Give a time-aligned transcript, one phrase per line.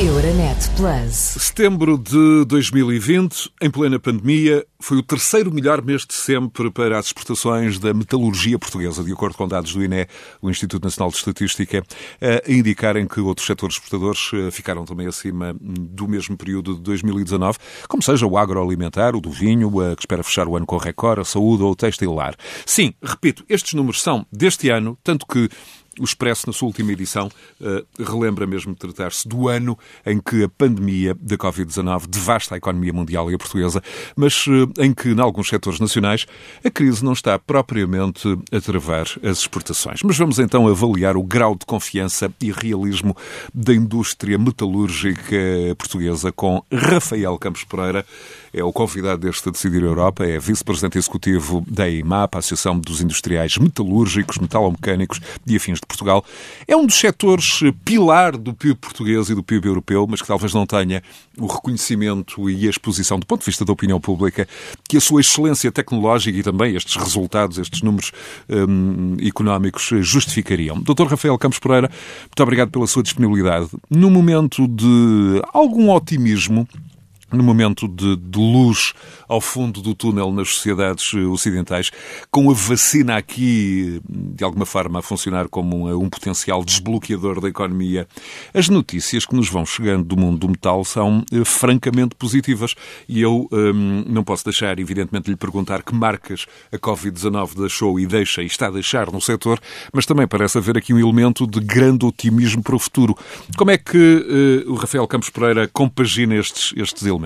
[0.00, 1.14] Euronet Plus.
[1.14, 7.06] Setembro de 2020, em plena pandemia, foi o terceiro melhor mês de sempre para as
[7.06, 10.08] exportações da metalurgia portuguesa, de acordo com dados do INE,
[10.42, 11.84] o Instituto Nacional de Estatística,
[12.20, 17.58] a indicarem que outros setores exportadores eh, ficaram também acima do mesmo período de 2019,
[17.88, 21.20] como seja o agroalimentar, o do vinho, a que espera fechar o ano com recorde,
[21.20, 22.34] a saúde ou o textilar.
[22.66, 25.48] Sim, repito, estes números são deste ano, tanto que
[26.00, 27.30] o Expresso, na sua última edição,
[27.60, 32.92] eh, relembra mesmo tratar-se do ano em que a pandemia da Covid-19 devasta a economia
[32.92, 33.82] mundial e a portuguesa,
[34.16, 36.26] mas eh, em que, em alguns setores nacionais,
[36.64, 40.00] a crise não está propriamente a travar as exportações.
[40.02, 43.16] Mas vamos então avaliar o grau de confiança e realismo
[43.52, 45.36] da indústria metalúrgica
[45.78, 48.04] portuguesa com Rafael Campos Pereira.
[48.56, 53.58] É o convidado deste Decidir Europa, é vice-presidente executivo da EIMAP, a Associação dos Industriais
[53.58, 56.24] Metalúrgicos, Metalomecânicos e Afins de Portugal.
[56.68, 60.54] É um dos setores pilar do PIB português e do PIB europeu, mas que talvez
[60.54, 61.02] não tenha
[61.36, 64.46] o reconhecimento e a exposição do ponto de vista da opinião pública
[64.88, 68.12] que a sua excelência tecnológica e também estes resultados, estes números
[68.48, 70.80] hum, económicos justificariam.
[70.80, 71.06] Dr.
[71.08, 71.90] Rafael Campos Pereira,
[72.22, 73.68] muito obrigado pela sua disponibilidade.
[73.90, 76.68] No momento de algum otimismo,
[77.34, 78.92] no momento de, de, luz
[79.28, 81.90] ao fundo do túnel nas sociedades eh, ocidentais,
[82.30, 87.48] com a vacina aqui, de alguma forma, a funcionar como um, um, potencial desbloqueador da
[87.48, 88.06] economia,
[88.52, 92.74] as notícias que nos vão chegando do mundo do metal são eh, francamente positivas.
[93.08, 97.98] E eu hum, não posso deixar, evidentemente, de lhe perguntar que marcas a Covid-19 deixou
[97.98, 99.60] e deixa e está a deixar no setor,
[99.92, 103.16] mas também parece haver aqui um elemento de grande otimismo para o futuro.
[103.56, 107.23] Como é que uh, o Rafael Campos Pereira compagina estes, estes elementos?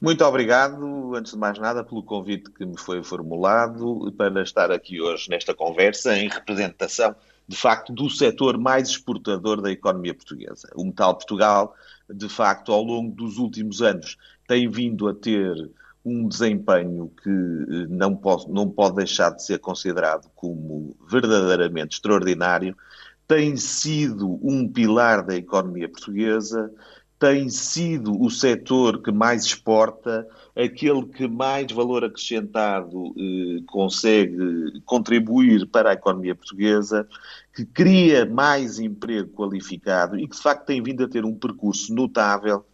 [0.00, 5.00] Muito obrigado, antes de mais nada, pelo convite que me foi formulado para estar aqui
[5.00, 7.14] hoje nesta conversa em representação,
[7.48, 10.68] de facto, do setor mais exportador da economia portuguesa.
[10.74, 11.74] O Metal Portugal,
[12.12, 15.70] de facto, ao longo dos últimos anos, tem vindo a ter
[16.04, 22.76] um desempenho que eh, não pode, não pode deixar de ser considerado como verdadeiramente extraordinário,
[23.26, 26.72] tem sido um pilar da economia portuguesa
[27.18, 35.66] tem sido o setor que mais exporta, aquele que mais valor acrescentado eh, consegue contribuir
[35.66, 37.08] para a economia portuguesa,
[37.54, 41.94] que cria mais emprego qualificado e que de facto tem vindo a ter um percurso
[41.94, 42.64] notável,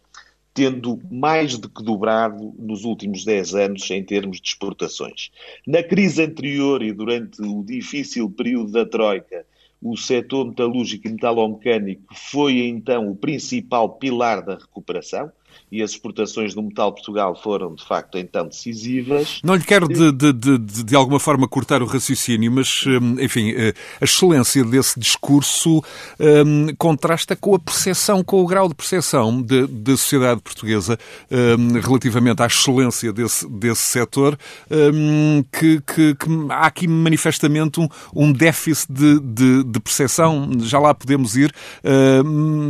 [0.53, 5.31] tendo mais do que dobrado nos últimos 10 anos em termos de exportações.
[5.65, 9.45] Na crise anterior e durante o difícil período da Troika,
[9.83, 15.29] o setor metalúrgico e metalomecânico foi então o principal pilar da recuperação
[15.73, 19.41] e as exportações do metal Portugal foram, de facto, então decisivas.
[19.43, 23.51] Não lhe quero, de, de, de, de alguma forma, cortar o raciocínio, mas, hum, enfim,
[23.57, 25.83] eh, a excelência desse discurso
[26.19, 30.95] um, contrasta com a percepção, com o grau de percepção da sociedade portuguesa
[31.31, 34.37] um, relativamente à excelência desse, desse setor,
[34.69, 40.77] um, que, que, que, há aqui manifestamente um, um déficit de, de, de percepção, já
[40.77, 41.51] lá podemos ir,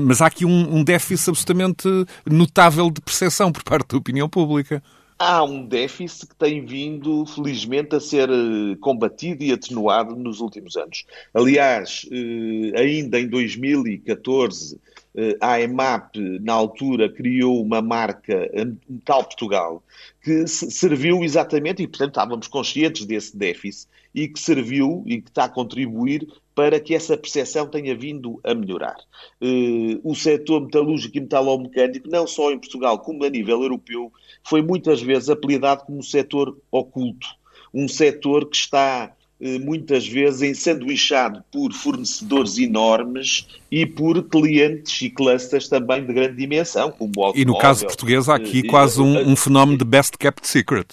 [0.08, 1.90] mas há aqui um, um déficit absolutamente
[2.26, 4.82] notável de percepção por parte da opinião pública.
[5.18, 10.76] Há um déficit que tem vindo, felizmente, a ser eh, combatido e atenuado nos últimos
[10.76, 11.06] anos.
[11.34, 14.80] Aliás, eh, ainda em 2014,
[15.16, 18.50] eh, a EMAP, na altura, criou uma marca
[18.90, 19.84] Metal Portugal,
[20.22, 25.46] que serviu exatamente, e portanto estávamos conscientes desse déficit, e que serviu e que está
[25.46, 28.96] a contribuir para que essa percepção tenha vindo a melhorar.
[29.42, 34.12] Uh, o setor metalúrgico e metalomecânico, não só em Portugal como a nível europeu,
[34.44, 37.28] foi muitas vezes apelidado como setor oculto,
[37.74, 45.10] um setor que está uh, muitas vezes ensanduichado por fornecedores enormes e por clientes e
[45.10, 47.42] clusters também de grande dimensão, como o automóvel.
[47.42, 50.88] E no caso português há aqui uh, quase um, um fenómeno de best kept secret.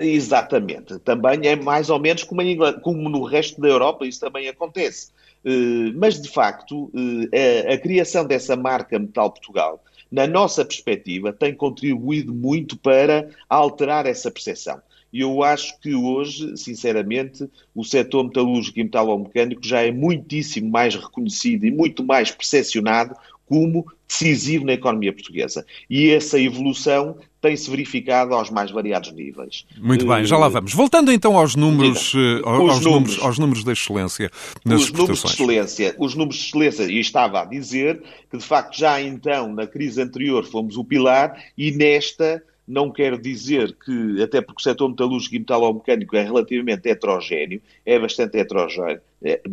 [0.00, 0.98] Exatamente.
[1.00, 2.42] Também é mais ou menos como,
[2.80, 5.10] como, no resto da Europa, isso também acontece.
[5.44, 11.32] Uh, mas, de facto, uh, a, a, criação dessa marca Metal Portugal, na nossa perspectiva,
[11.32, 14.80] tem contribuído muito para alterar essa percepção.
[15.12, 20.94] E eu acho que hoje, sinceramente, o setor metalúrgico e metalomecânico já é muitíssimo mais
[20.94, 23.14] reconhecido e muito mais percepcionado
[23.46, 25.64] como decisivo na economia portuguesa.
[25.88, 29.64] E essa evolução tem-se verificado aos mais variados níveis.
[29.78, 30.72] Muito bem, já lá eh, vamos.
[30.72, 34.30] Voltando então aos números, eh, aos, números, números, aos números da excelência
[34.64, 38.44] nas os Números de excelência, os números de excelência, e estava a dizer que de
[38.44, 44.22] facto já então na crise anterior fomos o pilar e nesta não quero dizer que,
[44.22, 49.00] até porque o setor metalúrgico e metalomecânico é relativamente heterogéneo, é bastante heterogéneo,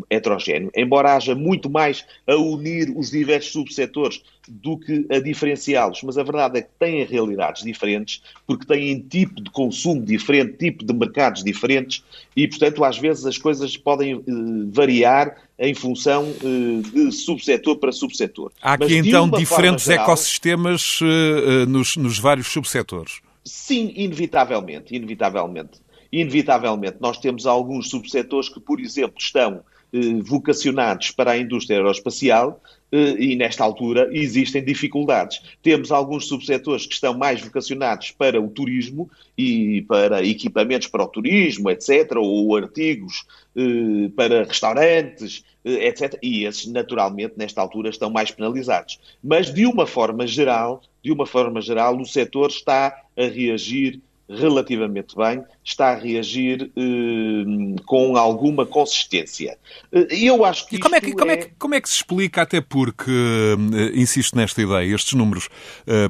[0.09, 6.17] heterogéneo, embora haja muito mais a unir os diversos subsetores do que a diferenciá-los, mas
[6.17, 10.93] a verdade é que têm realidades diferentes, porque têm tipo de consumo diferente, tipo de
[10.93, 12.03] mercados diferentes,
[12.35, 14.23] e, portanto, às vezes as coisas podem uh,
[14.71, 18.51] variar em função uh, de subsetor para subsetor.
[18.61, 23.21] Há aqui, mas, então, diferentes geral, ecossistemas uh, nos, nos vários subsetores.
[23.43, 25.84] Sim, inevitavelmente, inevitavelmente.
[26.15, 32.61] Inevitavelmente, nós temos alguns subsetores que, por exemplo, estão eh, vocacionados para a indústria aeroespacial
[32.89, 35.41] eh, e, nesta altura, existem dificuldades.
[35.61, 41.07] Temos alguns subsetores que estão mais vocacionados para o turismo e para equipamentos para o
[41.07, 46.17] turismo, etc., ou artigos eh, para restaurantes, etc.
[46.23, 49.01] E esses, naturalmente, nesta altura, estão mais penalizados.
[49.21, 55.15] Mas, de uma forma geral, de uma forma geral, o setor está a reagir relativamente
[55.15, 59.57] bem, está a reagir eh, com alguma consistência.
[59.91, 60.75] Eh, e eu acho que.
[60.75, 61.33] E como é que, como, é...
[61.33, 65.49] é que, como é que se explica, até porque, uh, insisto nesta ideia, estes números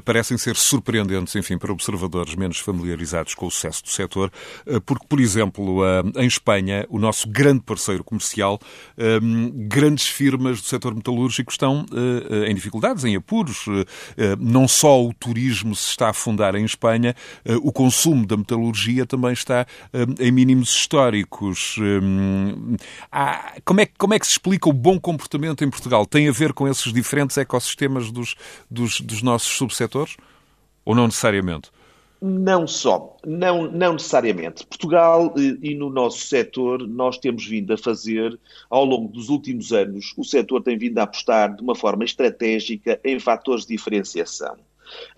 [0.04, 4.30] parecem ser surpreendentes, enfim, para observadores menos familiarizados com o sucesso do setor,
[4.84, 5.82] porque, por exemplo,
[6.16, 8.58] em Espanha, o nosso grande parceiro comercial,
[9.54, 11.86] grandes firmas do setor metalúrgico estão
[12.46, 13.64] em dificuldades, em apuros.
[14.38, 17.14] não só o turismo se está a afundar em Espanha,
[17.62, 19.45] o consumo da metalurgia também está
[19.92, 21.76] um, em mínimos históricos.
[21.78, 22.76] Um,
[23.10, 26.06] há, como, é, como é que se explica o bom comportamento em Portugal?
[26.06, 28.34] Tem a ver com esses diferentes ecossistemas dos,
[28.70, 30.16] dos, dos nossos subsetores?
[30.84, 31.70] Ou não necessariamente?
[32.20, 34.66] Não só, não, não necessariamente.
[34.66, 38.38] Portugal e, e no nosso setor, nós temos vindo a fazer,
[38.70, 42.98] ao longo dos últimos anos, o setor tem vindo a apostar de uma forma estratégica
[43.04, 44.56] em fatores de diferenciação.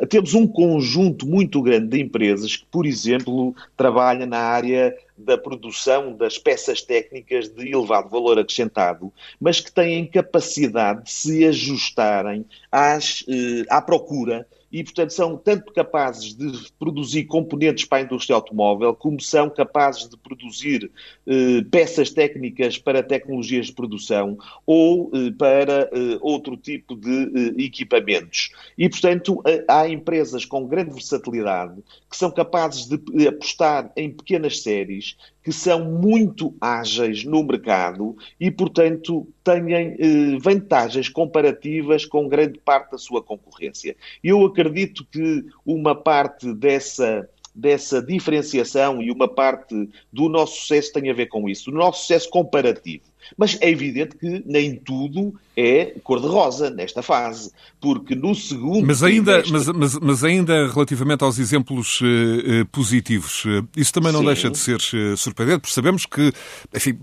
[0.08, 6.12] Temos um conjunto muito grande de empresas que, por exemplo, trabalham na área da produção
[6.14, 13.24] das peças técnicas de elevado valor acrescentado, mas que têm capacidade de se ajustarem às,
[13.28, 18.94] eh, à procura e, portanto, são tanto capazes de produzir componentes para a indústria automóvel,
[18.94, 20.90] como são capazes de produzir
[21.26, 24.36] eh, peças técnicas para tecnologias de produção
[24.66, 28.50] ou eh, para eh, outro tipo de eh, equipamentos.
[28.76, 34.62] E, portanto, eh, há empresas com grande versatilidade que são capazes de apostar em pequenas
[34.62, 35.16] séries
[35.48, 42.90] que são muito ágeis no mercado e, portanto, têm eh, vantagens comparativas com grande parte
[42.90, 43.96] da sua concorrência.
[44.22, 49.74] Eu acredito que uma parte dessa dessa diferenciação e uma parte
[50.12, 53.02] do nosso sucesso tem a ver com isso, o nosso sucesso comparativo.
[53.36, 58.86] Mas é evidente que nem tudo é cor-de-rosa nesta fase, porque no segundo.
[58.86, 64.20] Mas ainda, mas, mas, mas, ainda relativamente aos exemplos uh, positivos, uh, isso também não
[64.20, 64.26] Sim.
[64.26, 66.32] deixa de ser uh, surpreendente, porque sabemos que,
[66.72, 66.96] enfim,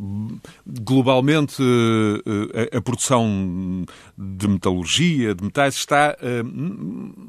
[0.65, 1.61] globalmente
[2.71, 3.85] a, a, produção
[4.17, 6.15] de metalurgia, de metais, está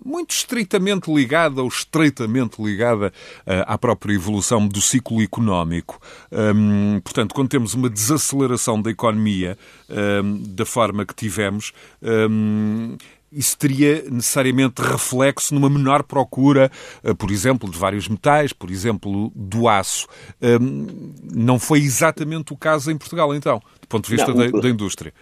[0.04, 3.12] muito estritamente ligada ou estreitamente ligada
[3.66, 6.00] à própria evolução do ciclo económico.
[6.31, 11.72] Um, portanto, quando temos uma desaceleração da economia um, da forma que tivemos,
[12.02, 12.96] um,
[13.30, 16.70] isso teria necessariamente reflexo numa menor procura,
[17.04, 20.06] uh, por exemplo, de vários metais, por exemplo, do aço.
[20.40, 24.60] Um, não foi exatamente o caso em Portugal, então, do ponto de vista não, da,
[24.60, 25.12] da indústria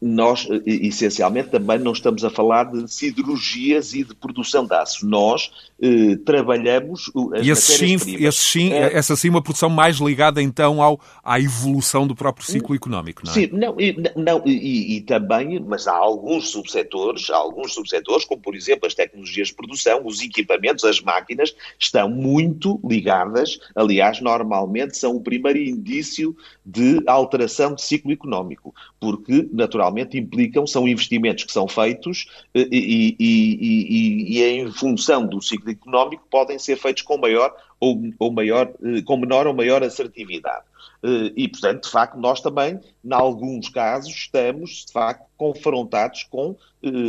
[0.00, 5.06] nós, essencialmente, também não estamos a falar de siderurgias e de produção de aço.
[5.06, 5.50] Nós
[5.82, 10.40] eh, trabalhamos as e esse sim, esse sim, é, essa sim uma produção mais ligada,
[10.42, 13.34] então, ao, à evolução do próprio ciclo económico, não é?
[13.34, 18.40] Sim, não, e, não, e, e também, mas há alguns subsetores, há alguns subsetores, como,
[18.40, 24.96] por exemplo, as tecnologias de produção, os equipamentos, as máquinas, estão muito ligadas, aliás, normalmente
[24.96, 31.44] são o primeiro indício de alteração de ciclo económico, porque, naturalmente, naturalmente implicam, são investimentos
[31.44, 36.76] que são feitos eh, e, e, e, e em função do ciclo económico podem ser
[36.76, 40.64] feitos com maior ou, ou maior, eh, com menor ou maior assertividade.
[41.02, 46.56] Eh, e, portanto, de facto, nós também, em alguns casos, estamos, de facto, confrontados com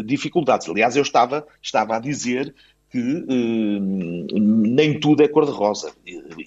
[0.06, 0.68] dificuldades.
[0.68, 2.54] Aliás, eu estava, estava a dizer
[2.92, 3.80] que eh,
[4.40, 5.94] nem tudo é cor-de-rosa.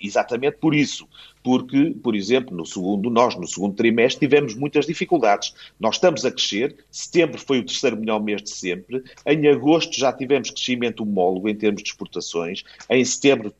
[0.02, 1.08] Exatamente por isso.
[1.44, 5.54] Porque, por exemplo, no segundo, nós no segundo trimestre tivemos muitas dificuldades.
[5.78, 10.10] Nós estamos a crescer, setembro foi o terceiro melhor mês de sempre, em agosto já
[10.10, 13.52] tivemos crescimento homólogo em termos de exportações, em setembro,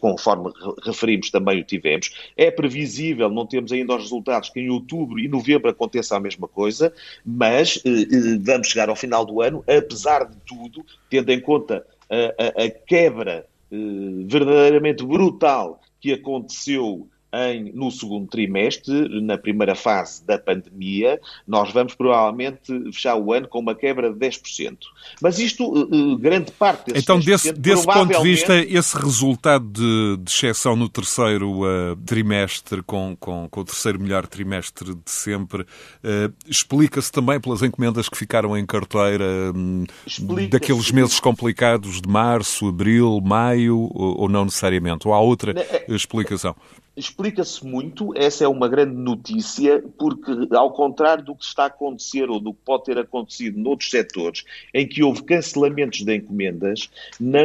[0.00, 0.50] conforme
[0.82, 2.10] referimos, também o tivemos.
[2.38, 6.48] É previsível, não temos ainda os resultados, que em outubro e novembro aconteça a mesma
[6.48, 6.90] coisa,
[7.22, 11.84] mas eh, eh vamos chegar ao final do ano, apesar de tudo, tendo em conta
[12.08, 13.76] a, a, a quebra eh,
[14.26, 21.94] verdadeiramente brutal que aconteceu em, no segundo trimestre, na primeira fase da pandemia, nós vamos
[21.94, 24.76] provavelmente fechar o ano com uma quebra de 10%.
[25.20, 30.22] Mas isto, uh, grande parte desse Então, desse, desse ponto de vista, esse resultado de,
[30.22, 35.62] de exceção no terceiro uh, trimestre, com, com, com, o terceiro melhor trimestre de sempre,
[35.62, 39.24] uh, explica-se também pelas encomendas que ficaram em carteira
[39.54, 39.84] um,
[40.48, 45.08] daqueles meses complicados de março, abril, maio, ou, ou não necessariamente?
[45.08, 46.54] Ou há outra é- explicação?
[46.96, 52.30] Explica-se muito, essa é uma grande notícia, porque ao contrário do que está a acontecer
[52.30, 57.40] ou do que pode ter acontecido noutros setores, em que houve cancelamentos de encomendas, na,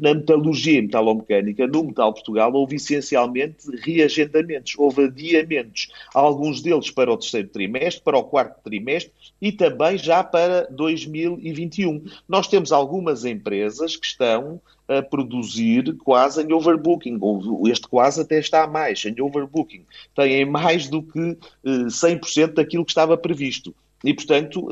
[0.00, 7.12] na metalurgia e metalomecânica, no Metal Portugal, houve essencialmente reagendamentos, houve adiamentos, alguns deles para
[7.12, 12.04] o terceiro trimestre, para o quarto trimestre e também já para 2021.
[12.28, 17.18] Nós temos algumas empresas que estão a produzir quase em overbooking.
[17.66, 19.84] Este quase até está a mais, em overbooking.
[20.14, 23.74] Têm mais do que 100% eh, daquilo que estava previsto.
[24.04, 24.68] E, portanto,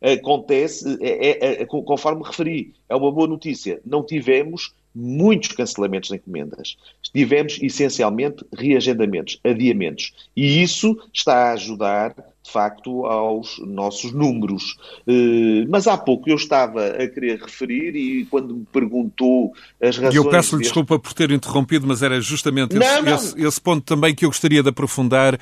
[0.00, 3.80] eh, acontece, é, é, é, conforme referi, é uma boa notícia.
[3.84, 6.76] Não tivemos muitos cancelamentos de encomendas.
[7.12, 10.12] Tivemos, essencialmente, reagendamentos, adiamentos.
[10.34, 14.76] E isso está a ajudar de facto, aos nossos números.
[15.06, 20.14] Eh, mas há pouco eu estava a querer referir e quando me perguntou as razões...
[20.14, 20.74] E eu peço-lhe deste...
[20.74, 23.14] desculpa por ter interrompido, mas era justamente não, esse, não.
[23.14, 25.38] Esse, esse, ponto também que eu gostaria de aprofundar, uh,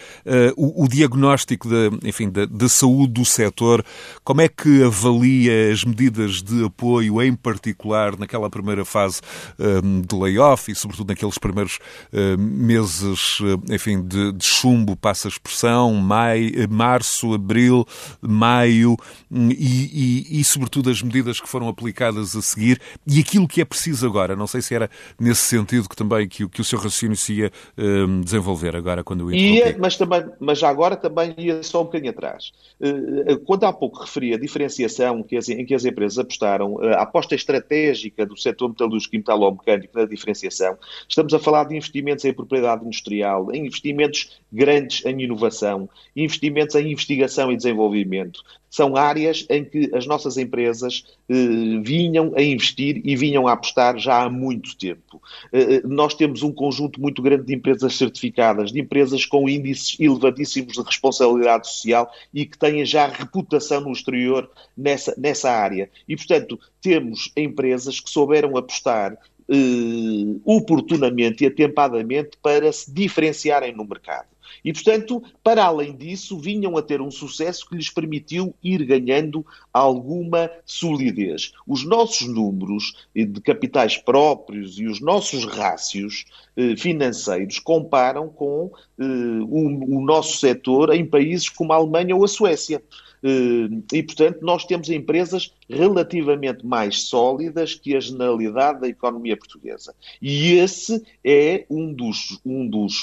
[0.57, 3.83] o, o, diagnóstico de, enfim, da, de saúde do setor.
[4.23, 9.21] Como é que avalia as medidas de apoio, em particular naquela primeira fase
[9.59, 11.78] um, eh, de layoff e sobretudo naqueles primeiros
[12.12, 13.38] uh, meses,
[13.71, 17.87] enfim, de, de chumbo, passa a expressão, mai, maio, março, abril,
[18.20, 18.97] maio
[19.30, 23.61] hum, e, e, e, sobretudo, as medidas que foram aplicadas a seguir e aquilo que
[23.61, 24.35] é preciso agora.
[24.35, 27.52] Não sei se era nesse sentido que também que, que o seu raciocínio se ia
[27.78, 32.11] um, desenvolver agora quando eu ia, mas também, mas agora também ia só um bocadinho
[32.11, 32.52] atrás.
[32.80, 36.94] Eh, quando há pouco referi a diferenciação que as, em que as empresas apostaram, eh,
[36.94, 40.76] a aposta estratégica do setor metalúrgico e metalomecânico na diferenciação,
[41.09, 46.79] estamos a falar de investimentos em propriedade industrial, em investimentos grandes em inovação, investimentos em
[46.80, 48.42] investigação e desenvolvimento.
[48.70, 51.34] São áreas em que as nossas empresas eh,
[51.82, 55.20] vinham a investir e vinham a apostar já há muito tempo.
[55.52, 59.99] Eh, eh, nós temos um conjunto muito grande de empresas certificadas, de empresas com índices
[59.99, 65.90] elevadíssimos de responsabilidade social e que têm já reputação no exterior nessa, nessa área.
[66.08, 69.18] E, portanto, temos empresas que souberam apostar
[69.52, 74.28] eh, oportunamente e atempadamente para se diferenciarem no mercado.
[74.64, 79.45] E, portanto, para além disso, vinham a ter um sucesso que lhes permitiu ir ganhando
[79.73, 81.52] alguma solidez.
[81.67, 86.25] Os nossos números de capitais próprios e os nossos rácios
[86.57, 89.05] eh, financeiros comparam com eh,
[89.49, 92.83] o, nosso setor em países como a Alemanha ou a Suécia.
[93.23, 99.95] Eh, e, portanto, nós temos empresas relativamente mais sólidas que a generalidade da economia portuguesa.
[100.21, 103.02] E esse é um dos, um dos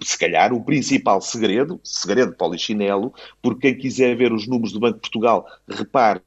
[0.00, 4.96] se calhar, o principal segredo, segredo polichinelo, porque quem quiser ver os números do Banco
[4.96, 6.20] de Portugal, repare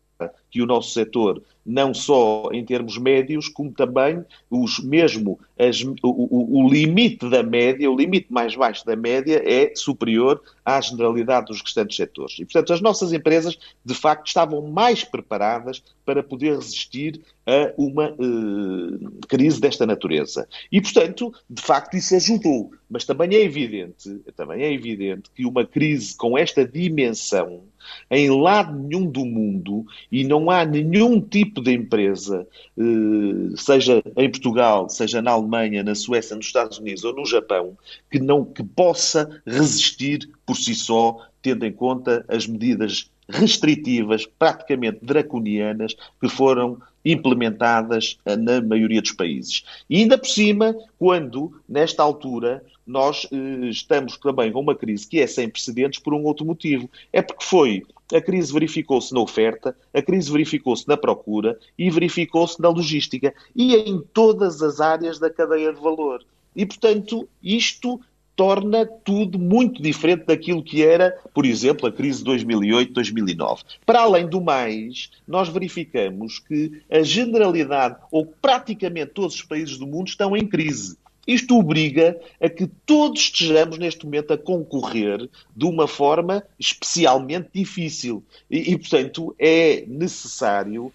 [0.49, 5.95] que o nosso setor não só em termos médios, como também os mesmo as, o,
[6.01, 11.47] o, o, limite da média, o limite mais baixo da média é superior à generalidade
[11.47, 12.39] dos restantes setores.
[12.39, 18.11] E, portanto, as nossas empresas, de facto, estavam mais preparadas para poder resistir a uma
[18.13, 20.47] uh, crise desta natureza.
[20.71, 22.71] E, portanto, de facto, isso ajudou.
[22.89, 27.61] Mas também é evidente, também é evidente que uma crise com esta dimensão
[28.09, 34.29] em lado nenhum do mundo e não há nenhum tipo de empresa, eh, seja em
[34.29, 37.77] Portugal, seja na Alemanha, na Suécia, nos Estados Unidos ou no Japão,
[38.09, 44.99] que não que possa resistir por si só, tendo em conta as medidas restritivas, praticamente
[45.03, 49.63] draconianas, que foram implementadas eh, na maioria dos países.
[49.89, 55.19] E ainda por cima, quando, nesta altura, nós eh, estamos também com uma crise que
[55.19, 56.89] é sem precedentes por um outro motivo.
[57.13, 62.59] É porque foi a crise verificou-se na oferta, a crise verificou-se na procura e verificou-se
[62.59, 66.23] na logística e em todas as áreas da cadeia de valor.
[66.55, 68.01] E, portanto, isto
[68.35, 73.59] torna tudo muito diferente daquilo que era, por exemplo, a crise de 2008-2009.
[73.85, 79.85] Para além do mais, nós verificamos que a generalidade, ou praticamente todos os países do
[79.85, 80.97] mundo, estão em crise.
[81.27, 88.23] Isto obriga a que todos estejamos neste momento a concorrer de uma forma especialmente difícil.
[88.49, 90.91] E, e portanto, é necessário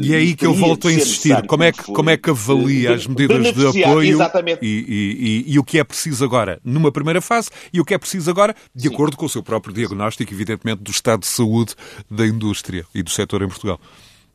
[0.00, 1.46] e é aí que eu volto a insistir.
[1.46, 4.18] Como é que, como é que avalia as medidas de apoio
[4.62, 7.92] e, e, e, e, o que é preciso agora numa primeira fase e o que
[7.92, 8.94] é preciso agora, de Sim.
[8.94, 11.74] acordo com o seu próprio diagnóstico, evidentemente, do estado de saúde
[12.10, 13.78] da indústria e do setor em Portugal?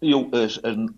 [0.01, 0.29] Eu,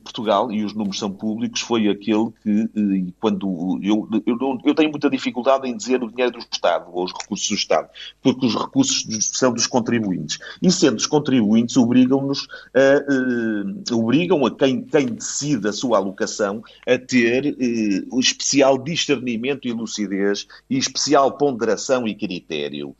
[0.04, 4.92] Portugal, e os números são públicos, foi aquele que, eh, quando eu, eu, eu, tenho
[4.92, 7.90] muita dificuldade em dizer o dinheiro do Estado, ou os recursos do Estado,
[8.22, 10.38] porque os recursos são dos contribuintes.
[10.62, 16.64] E sendo os contribuintes, obrigam-nos a, uh, obrigam a quem, quem decide a sua alocação
[16.88, 22.96] a ter uh, especial discernimento e lucidez e especial ponderação e critério.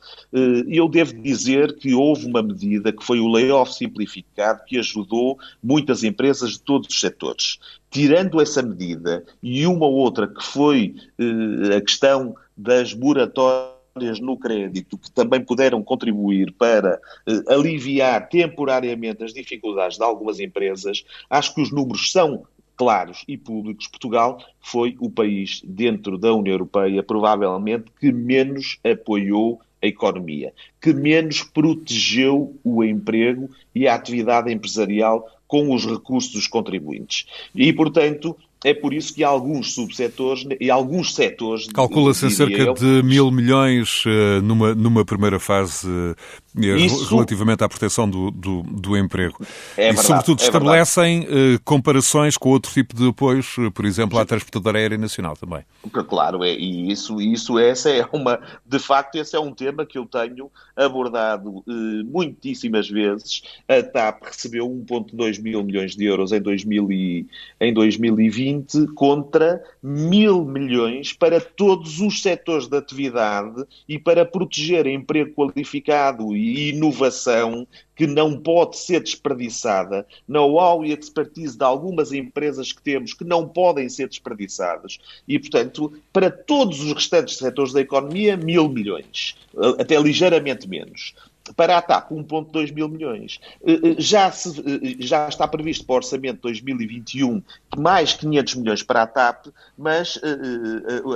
[0.68, 5.91] Eu devo dizer que houve uma medida que foi o layoff simplificado que ajudou muito
[5.92, 7.60] muitas empresas de todos os setores.
[7.90, 14.98] Tirando essa medida e uma outra que foi eh, a questão das moratórias no crédito,
[14.98, 21.62] que também puderam contribuir para eh, aliviar temporariamente as dificuldades de algumas empresas, acho que
[21.62, 22.46] os números são
[22.78, 23.88] claros e públicos.
[23.88, 30.94] Portugal foi o país dentro da União Europeia, provavelmente, que menos apoiou a economia, que
[30.94, 37.26] menos protegeu o emprego e a atividade empresarial com os recursos dos contribuintes.
[37.54, 41.68] E, portanto, é por isso que alguns subsetores e alguns setores.
[41.74, 46.16] Calcula-se cerca eu, de mil milhões uh, numa, numa primeira fase uh,
[46.56, 49.38] isso, relativamente à proteção do, do, do emprego.
[49.76, 54.20] É verdade, e, sobretudo, é estabelecem uh, comparações com outro tipo de apoios, por exemplo,
[54.20, 55.64] à transportadora aérea nacional também.
[56.08, 58.40] Claro, é, e isso, isso essa é uma.
[58.64, 61.64] De facto, esse é um tema que eu tenho abordado
[62.06, 63.42] muitíssimas vezes.
[63.68, 67.26] A TAP recebeu 1,2 mil milhões de euros em, 2000 e,
[67.60, 74.86] em 2020 2020 contra mil milhões para todos os setores de atividade e para proteger
[74.88, 82.72] emprego qualificado e inovação que não pode ser desperdiçada, know-how e expertise de algumas empresas
[82.72, 84.98] que temos que não podem ser desperdiçadas.
[85.28, 89.36] E, portanto, para todos os restantes setores da economia, mil milhões,
[89.78, 91.14] até ligeiramente menos.
[91.56, 93.40] Para a TAP, 1,2 mil milhões.
[93.66, 97.42] Eh, eh, já, se, eh, já está previsto para o orçamento de 2021
[97.76, 100.20] mais 500 milhões para a TAP, mas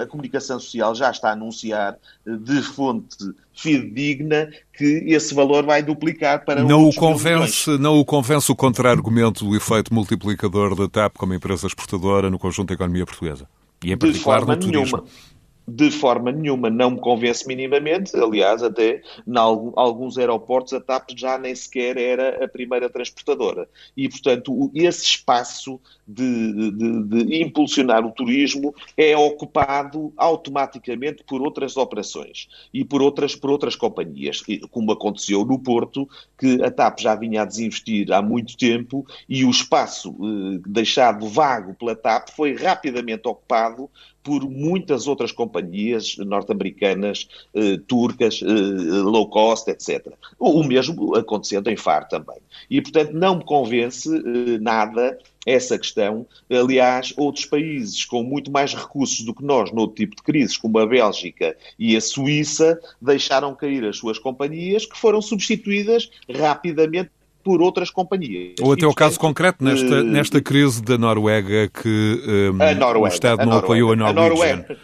[0.02, 3.18] a comunicação social já está a anunciar de fonte
[3.54, 9.46] fidedigna que esse valor vai duplicar para não o convence Não o convence o contra-argumento
[9.46, 13.48] do efeito multiplicador da TAP como empresa exportadora no conjunto da economia portuguesa?
[13.84, 14.98] E em particular no turismo.
[14.98, 15.35] Nenhuma
[15.68, 18.16] de forma nenhuma não me convence minimamente.
[18.16, 23.68] Aliás, até em alguns aeroportos a TAP já nem sequer era a primeira transportadora.
[23.96, 31.76] E, portanto, esse espaço de, de, de impulsionar o turismo é ocupado automaticamente por outras
[31.78, 37.16] operações e por outras, por outras companhias, como aconteceu no Porto, que a TAP já
[37.16, 42.56] vinha a desinvestir há muito tempo e o espaço eh, deixado vago pela TAP foi
[42.56, 43.90] rapidamente ocupado
[44.26, 50.14] por muitas outras companhias norte-americanas, eh, turcas, eh, low cost, etc.
[50.40, 52.38] O, mesmo acontecendo em FAR também.
[52.68, 56.26] E, portanto, não me convence eh, nada essa questão.
[56.50, 60.80] Aliás, outros países com muito mais recursos do que nós, noutro tipo de crises, como
[60.80, 67.12] a Bélgica e a Suíça, deixaram cair as suas companhias, que foram substituídas rapidamente
[67.46, 68.56] por outras companhias.
[68.60, 73.08] Ou até o caso concreto, nesta, uh, nesta crise da Noruega, que um, Noruega, o
[73.08, 74.20] Estado não apoiou a Noruega.
[74.20, 74.78] A Noruega.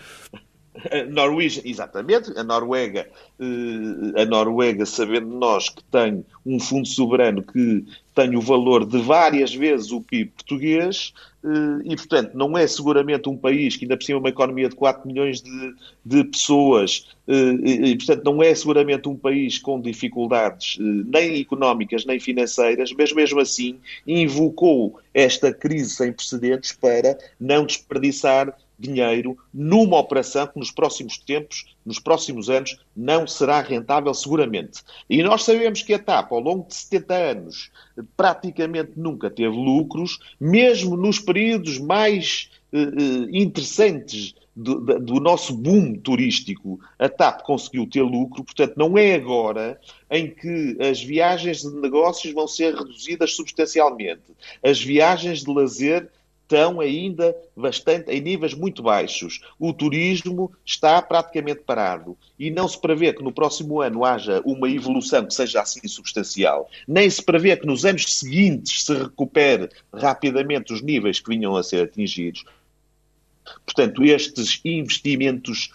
[0.89, 3.07] A Norwegian, exatamente, a Noruega,
[3.39, 8.99] eh, a Noruega, sabendo nós que tem um fundo soberano que tem o valor de
[8.99, 11.13] várias vezes o PIB português,
[11.43, 14.75] eh, e, portanto, não é seguramente um país que ainda por cima uma economia de
[14.75, 15.73] 4 milhões de,
[16.05, 22.19] de pessoas, eh, e, portanto, não é seguramente um país com dificuldades nem económicas nem
[22.19, 30.47] financeiras, mas mesmo assim invocou esta crise sem precedentes para não desperdiçar dinheiro numa operação
[30.47, 34.81] que nos próximos tempos, nos próximos anos, não será rentável seguramente.
[35.09, 37.71] E nós sabemos que a TAP, ao longo de 70 anos,
[38.17, 45.95] praticamente nunca teve lucros, mesmo nos períodos mais eh, eh interessantes do, do, nosso boom
[45.95, 51.73] turístico, a TAP conseguiu ter lucro, portanto, não é agora em que as viagens de
[51.79, 54.23] negócios vão ser reduzidas substancialmente.
[54.63, 56.09] As viagens de lazer
[56.51, 59.39] estão ainda bastante em níveis muito baixos.
[59.57, 64.69] O turismo está praticamente parado e não se prevê que no próximo ano haja uma
[64.69, 66.69] evolução que seja assim substancial.
[66.87, 71.63] Nem se prevê que nos anos seguintes se recupere rapidamente os níveis que vinham a
[71.63, 72.43] ser atingidos.
[73.65, 75.73] Portanto, estes investimentos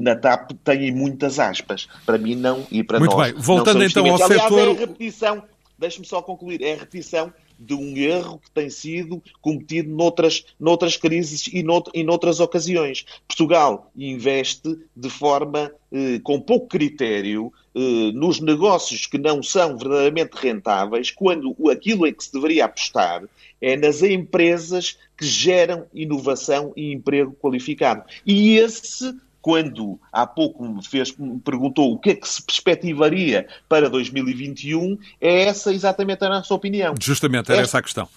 [0.00, 1.88] na TAP têm muitas aspas.
[2.04, 3.32] Para mim, não, e para Muito nós.
[3.32, 3.42] Muito bem.
[3.42, 4.58] Voltando então ao Aliás, setor.
[4.58, 5.42] É a repetição,
[5.78, 7.32] deixe-me só concluir, é a repetição
[7.64, 13.04] de um erro que tem sido cometido noutras, noutras crises e, nout, noutras ocasiões.
[13.26, 20.34] Portugal investe de forma eh, com pouco critério eh, nos negócios que não são verdadeiramente
[20.34, 23.24] rentáveis, quando aquilo em que se deveria apostar
[23.60, 28.02] é nas empresas que geram inovação e emprego qualificado.
[28.26, 33.48] E esse quando há pouco me, fez, me perguntou o que é que se perspectivaria
[33.68, 36.94] para 2021, é essa exatamente a nossa opinião.
[37.00, 38.08] Justamente, era essa a questão.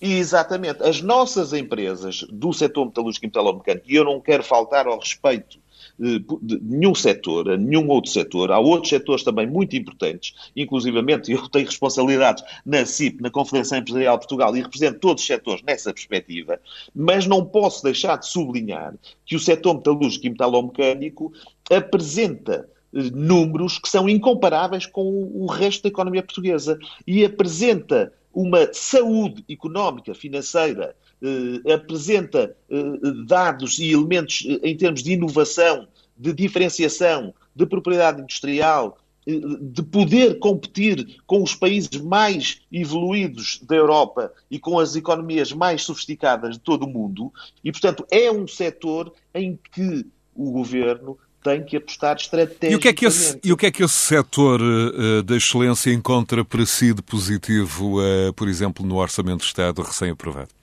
[0.00, 0.82] Exatamente.
[0.82, 5.61] As nossas empresas do setor metalúrgico e metalomecânico, e eu não quero faltar ao respeito
[6.02, 8.50] de nenhum setor, a nenhum outro setor.
[8.50, 14.16] Há outros setores também muito importantes, inclusivamente eu tenho responsabilidades na CIP, na Confederação Empresarial
[14.16, 16.58] de Portugal, e represento todos os setores nessa perspectiva,
[16.94, 21.32] mas não posso deixar de sublinhar que o setor metalúrgico e metalomecânico
[21.70, 28.68] apresenta eh, números que são incomparáveis com o resto da economia portuguesa e apresenta uma
[28.72, 32.82] saúde económica, financeira, eh, apresenta eh,
[33.26, 35.86] dados e elementos eh, em termos de inovação,
[36.22, 43.74] de diferenciação, de propriedade industrial, eh, de poder competir com os países mais evoluídos da
[43.74, 47.32] Europa e com as economias mais sofisticadas de todo o mundo,
[47.64, 52.72] e, portanto, é um setor em que o governo tem que apostar estrategicamente.
[52.72, 55.36] E o que é que esse, e o que é que esse setor uh, da
[55.36, 60.61] excelência encontra para si de positivo, uh, por exemplo, no Orçamento de Estado recém-aprovado?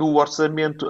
[0.00, 0.88] No orçamento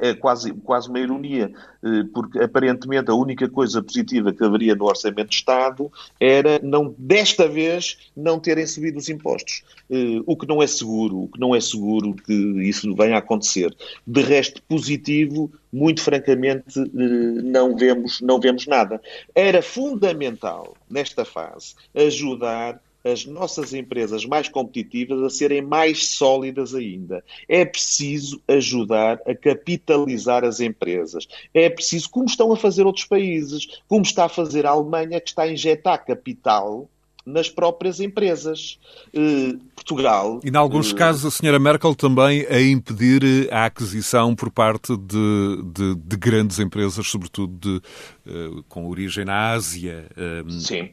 [0.00, 1.52] é, quase, quase uma ironia,
[1.84, 6.92] eh, porque aparentemente a única coisa positiva que haveria no orçamento de Estado era, não,
[6.98, 9.62] desta vez, não terem subido os impostos.
[9.88, 13.18] Eh, o que não é seguro, o que não é seguro que isso venha a
[13.18, 13.72] acontecer.
[14.04, 19.00] De resto, positivo, muito francamente, eh, não vemos, não vemos nada.
[19.32, 27.22] Era fundamental, nesta fase, ajudar as nossas empresas mais competitivas a serem mais sólidas ainda.
[27.46, 31.28] É preciso ajudar a capitalizar as empresas.
[31.52, 35.28] É preciso, como estão a fazer outros países, como está a fazer a Alemanha, que
[35.28, 36.88] está a injetar capital
[37.26, 38.78] nas próprias empresas.
[39.14, 40.40] Uh, Portugal.
[40.42, 44.50] E, em alguns uh, casos, a senhora Merkel também a impedir eh, a aquisição por
[44.50, 50.06] parte de, de, de grandes empresas, sobretudo de, uh, com origem na Ásia.
[50.48, 50.90] Sim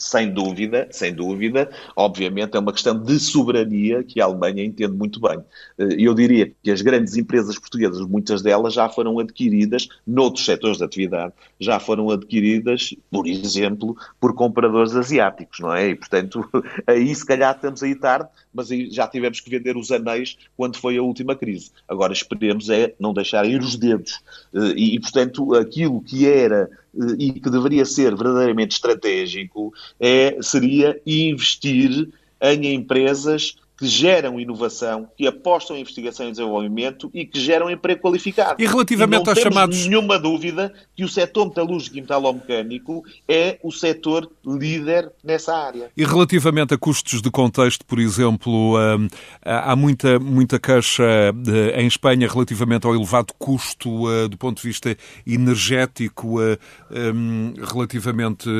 [0.00, 1.70] sem dúvida, sem dúvida.
[1.94, 5.38] Obviamente é uma questão de soberania que a Alemanha entende muito bem.
[5.78, 10.78] Eh, eu diria que as grandes empresas portuguesas, muitas delas já foram adquiridas noutros setores
[10.78, 15.90] de atividade, já foram adquiridas, por exemplo, por compradores asiáticos, não é?
[15.90, 16.48] E, portanto,
[16.86, 20.76] aí se calhar estamos aí tarde, mas aí já tivemos que vender os anéis quando
[20.78, 21.70] foi a última crise.
[21.86, 24.22] Agora esperemos é não deixar ir os dedos.
[24.54, 26.70] Eh, e, portanto, aquilo que era
[27.18, 32.08] e que deveria ser verdadeiramente estratégico é, seria investir
[32.40, 38.02] em empresas que geram inovação, que apostam em investigação e desenvolvimento e que geram emprego
[38.02, 38.62] qualificado.
[38.62, 39.86] E relativamente e não aos temos chamados.
[39.86, 45.90] nenhuma dúvida que o setor metalúrgico e metalomecânico é o setor líder nessa área.
[45.96, 49.08] E relativamente a custos de contexto, por exemplo, hum,
[49.42, 51.32] há muita, muita queixa
[51.74, 54.94] em Espanha relativamente ao elevado custo uh, do ponto de vista
[55.26, 56.58] energético, uh,
[56.90, 58.50] um, relativamente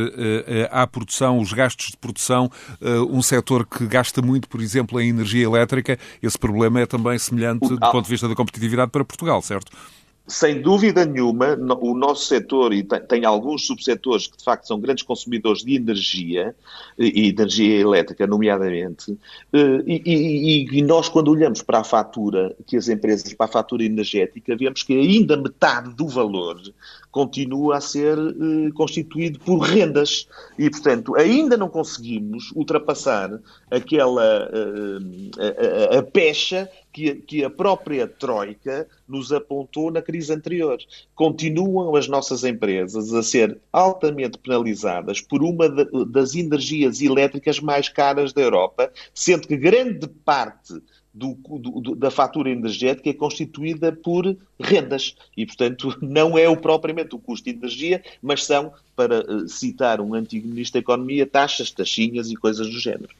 [0.70, 2.50] à produção, os gastos de produção,
[3.10, 7.68] um setor que gasta muito, por exemplo, em energia elétrica, esse problema é também semelhante
[7.68, 9.70] do ponto de vista da competitividade para Portugal, certo?
[10.30, 15.02] Sem dúvida nenhuma, o nosso setor, e tem alguns subsetores que de facto são grandes
[15.02, 16.54] consumidores de energia,
[16.96, 19.18] e energia elétrica, nomeadamente,
[19.52, 23.52] eh, e, e, e, nós, quando olhamos para a fatura, que as empresas, para a
[23.52, 26.60] fatura energética, vemos que ainda metade do valor
[27.10, 30.28] continua a ser eh, constituído por rendas.
[30.58, 33.40] E, portanto, ainda não conseguimos ultrapassar
[33.70, 40.32] aquela eh, a, a, a pecha que, que a própria Troika nos apontou na crise
[40.32, 40.78] anterior.
[41.14, 48.32] Continuam as nossas empresas a ser altamente penalizadas por uma das energias elétricas mais caras
[48.32, 50.80] da Europa, sendo que grande parte
[51.12, 57.14] do, do, da fatura energética é constituída por rendas e, portanto, não é o propriamente
[57.14, 61.70] o custo de energia, mas são, para eh, citar um antigo ministro da Economia, taxas,
[61.70, 63.10] taxinhas e coisas do género.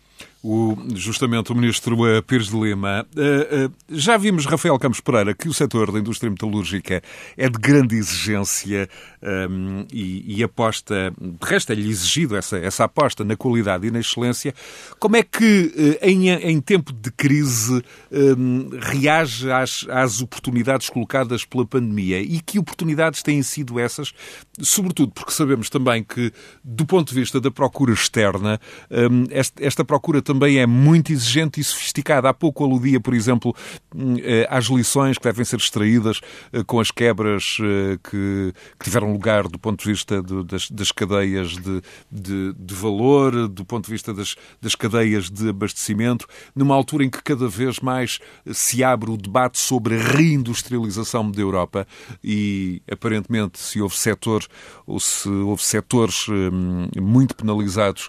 [0.43, 3.07] O, justamente o ministro Pires de Lima.
[3.15, 7.03] Uh, uh, já vimos, Rafael Campos Pereira, que o setor da indústria metalúrgica
[7.37, 8.89] é de grande exigência
[9.23, 14.01] um, e, e, aposta, de resto é-lhe exigido essa, essa aposta na qualidade e na
[14.01, 14.55] excelência.
[14.99, 21.67] Como é que, em, em tempo de crise, um, reage às, às oportunidades colocadas pela
[21.67, 22.21] pandemia?
[22.21, 24.13] E que oportunidades têm sido essas?
[24.61, 26.33] Sobretudo porque sabemos também que,
[26.65, 28.59] do ponto de vista da procura externa,
[28.91, 32.29] um, esta, esta procura também é muito exigente e sofisticada.
[32.29, 33.53] Há pouco aludia, por exemplo,
[33.93, 36.21] hum, eh, às lições que devem ser extraídas
[36.53, 41.83] eh, com as quebras eh, que, tiveram lugar do ponto de vista das, cadeias de,
[42.13, 47.11] de, de, valor, do ponto de vista das, das cadeias de abastecimento, numa altura em
[47.11, 48.21] que cada vez mais
[48.53, 51.89] se abre o debate sobre a reindustrialização da Europa
[52.23, 54.47] e aparentemente se houve setor
[54.87, 58.09] ou se houve setores hum, muito penalizados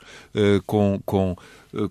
[0.65, 1.35] com, com
[1.73, 1.89] eh,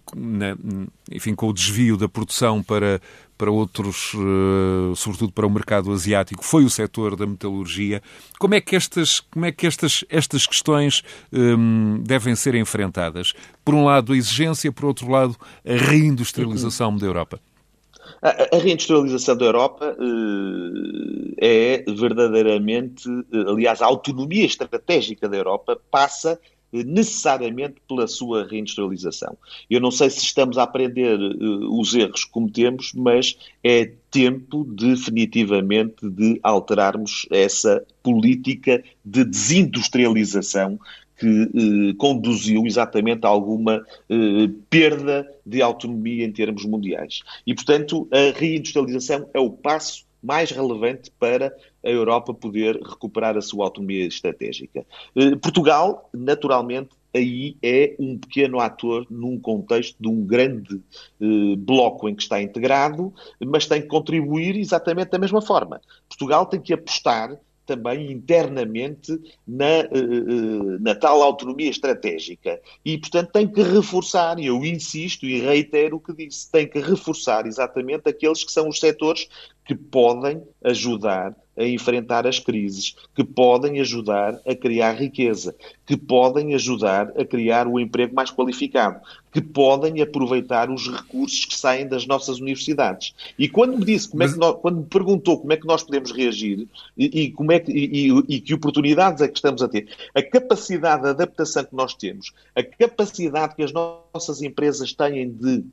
[1.10, 3.00] enfim, com o desvio da produção para,
[3.36, 8.02] para outros, eh, sobretudo para o mercado asiático, foi o setor da metalurgia.
[8.38, 13.32] Como é que estas, como é que estas, estas questões um, devem ser enfrentadas?
[13.64, 17.40] Por um lado, a exigência, por outro lado, a reindustrialização da Europa.
[18.20, 26.38] A, reindustrialização da Europa uh, é verdadeiramente, aliás, a autonomia estratégica da Europa passa
[26.72, 29.36] necessariamente pela sua reindustrialização.
[29.68, 34.64] Eu não sei se estamos a aprender uh, os erros que cometemos, mas é tempo
[34.64, 40.78] definitivamente de alterarmos essa política de desindustrialização
[41.20, 47.20] que eh, conduziu exatamente a alguma eh, perda de autonomia em termos mundiais.
[47.46, 51.54] E, portanto, a reindustrialização é o passo mais relevante para
[51.84, 54.84] a Europa poder recuperar a sua autonomia estratégica.
[55.16, 60.80] Eh, Portugal, naturalmente, aí é um pequeno ator num contexto de um grande
[61.20, 63.12] eh, bloco em que está integrado,
[63.44, 65.80] mas tem que contribuir exatamente da mesma forma.
[66.08, 67.38] Portugal tem que apostar
[67.70, 72.60] também internamente na, eh, eh, na tal autonomia estratégica.
[72.84, 76.80] E, portanto, tem que reforçar, e eu insisto e reitero o que disse, tem que
[76.80, 79.28] reforçar exatamente aqueles que são os setores
[79.64, 85.54] que podem ajudar a enfrentar as crises, que podem ajudar a criar riqueza,
[85.86, 91.56] que podem ajudar a criar o emprego mais qualificado, que podem aproveitar os recursos que
[91.56, 93.14] saem das nossas universidades.
[93.38, 95.82] E quando me disse, como é que nós, quando me perguntou como é que nós
[95.82, 99.68] podemos reagir e, e como é que, e, e que oportunidades é que estamos a
[99.68, 105.30] ter, a capacidade de adaptação que nós temos, a capacidade que as nossas empresas têm
[105.30, 105.64] de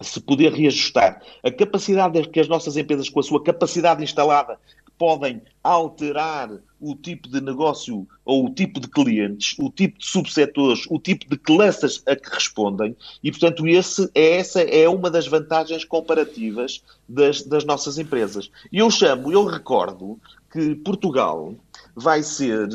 [0.00, 4.58] se poder reajustar, a capacidade que as nossas empresas, com a sua capacidade instalada,
[5.00, 10.84] podem alterar o tipo de negócio ou o tipo de clientes, o tipo de subsetores,
[10.90, 15.26] o tipo de classes a que respondem e, portanto, esse, é, essa é uma das
[15.26, 18.50] vantagens comparativas das, das nossas empresas.
[18.70, 20.20] E eu chamo, eu recordo
[20.52, 21.54] que Portugal
[21.96, 22.68] vai ser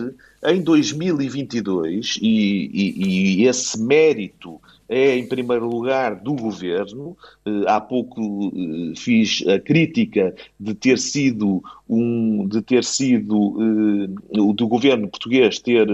[0.43, 7.17] em 2022 e, e, e esse mérito é, em primeiro lugar, do governo.
[7.45, 14.53] Eh, há pouco eh, fiz a crítica de ter sido um, de ter sido uh,
[14.53, 15.87] do governo português ter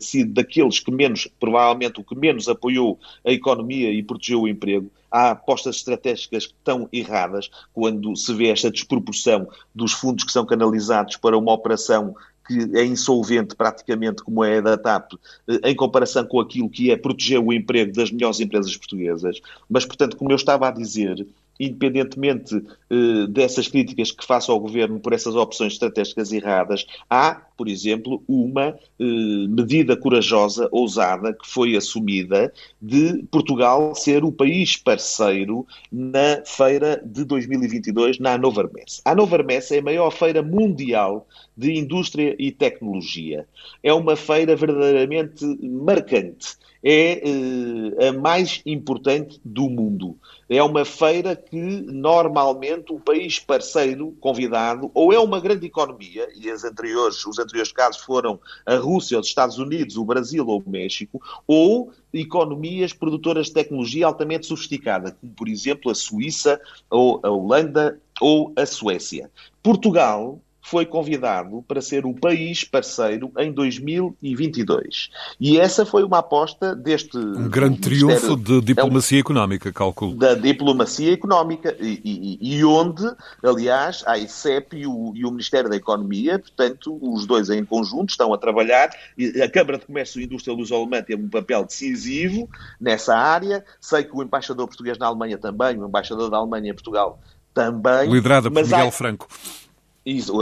[0.00, 4.90] sido daqueles que menos, provavelmente o que menos apoiou a economia e protegeu o emprego.
[5.10, 10.44] Há apostas estratégicas que estão erradas quando se vê esta desproporção dos fundos que são
[10.44, 12.14] canalizados para uma operação
[12.48, 15.12] que é insolvente praticamente como é a da TAP,
[15.46, 19.40] eh, em comparação com aquilo que é proteger o emprego das melhores empresas portuguesas.
[19.68, 21.26] Mas, portanto, como eu estava a dizer,
[21.58, 27.68] independentemente uh, dessas críticas que faço ao governo por essas opções estratégicas erradas, há, por
[27.68, 35.66] exemplo, uma uh, medida corajosa, ousada, que foi assumida de Portugal ser o país parceiro
[35.90, 38.68] na feira de 2022 na Hannover.
[39.04, 43.46] A Hannover é a maior feira mundial de indústria e tecnologia.
[43.82, 50.16] É uma feira verdadeiramente marcante é eh, a mais importante do mundo.
[50.48, 56.50] É uma feira que normalmente o país parceiro convidado ou é uma grande economia, e
[56.50, 60.70] as anteriores, os anteriores casos foram a Rússia, os Estados Unidos, o Brasil ou o
[60.70, 66.60] México, ou economias produtoras de tecnologia altamente sofisticada, como por exemplo a Suíça
[66.90, 69.30] ou a Holanda ou a Suécia.
[69.62, 75.08] Portugal foi convidado para ser o país parceiro em 2022.
[75.40, 77.16] E essa foi uma aposta deste.
[77.16, 80.14] Um grande triunfo de diplomacia é um, económica, calculo.
[80.14, 83.02] Da diplomacia económica, e, e, e onde,
[83.42, 88.10] aliás, a ICEP e o, e o, Ministério da Economia, portanto, os dois em conjunto
[88.10, 88.90] estão a trabalhar.
[89.42, 92.46] A Câmara de Comércio e Indústria Luso-Alemã teve um papel decisivo
[92.78, 93.64] nessa área.
[93.80, 97.18] Sei que o embaixador português na Alemanha também, o embaixador da Alemanha em Portugal
[97.54, 98.10] também.
[98.10, 98.92] Liderada por Miguel há...
[98.92, 99.28] Franco.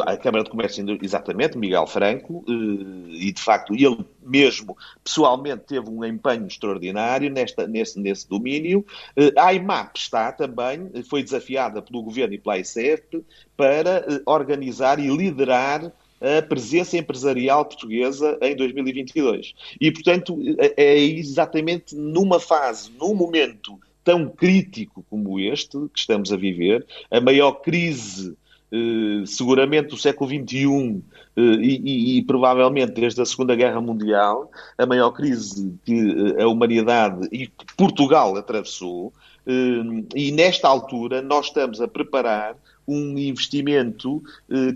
[0.07, 5.91] A Câmara de Comércio, exatamente, Miguel Franco, eh, e de facto ele mesmo pessoalmente teve
[5.91, 8.87] um empenho extraordinário nesta, nesse, nesse domínio.
[9.17, 13.25] Eh, a IMAP está também, foi desafiada pelo Governo e pela ICEF
[13.57, 19.53] para eh, organizar e liderar a presença empresarial portuguesa em 2022.
[19.81, 20.39] E, portanto,
[20.77, 27.21] é exatamente numa fase, num momento tão crítico como este que estamos a viver, a
[27.21, 28.37] maior crise
[29.27, 31.03] seguramente do século XXI
[31.37, 36.43] eh, e, e, e, provavelmente desde a Segunda Guerra Mundial, a maior crise que eh,
[36.43, 39.13] a humanidade e Portugal atravessou,
[40.13, 42.57] e nesta altura nós estamos a preparar
[42.89, 44.21] um investimento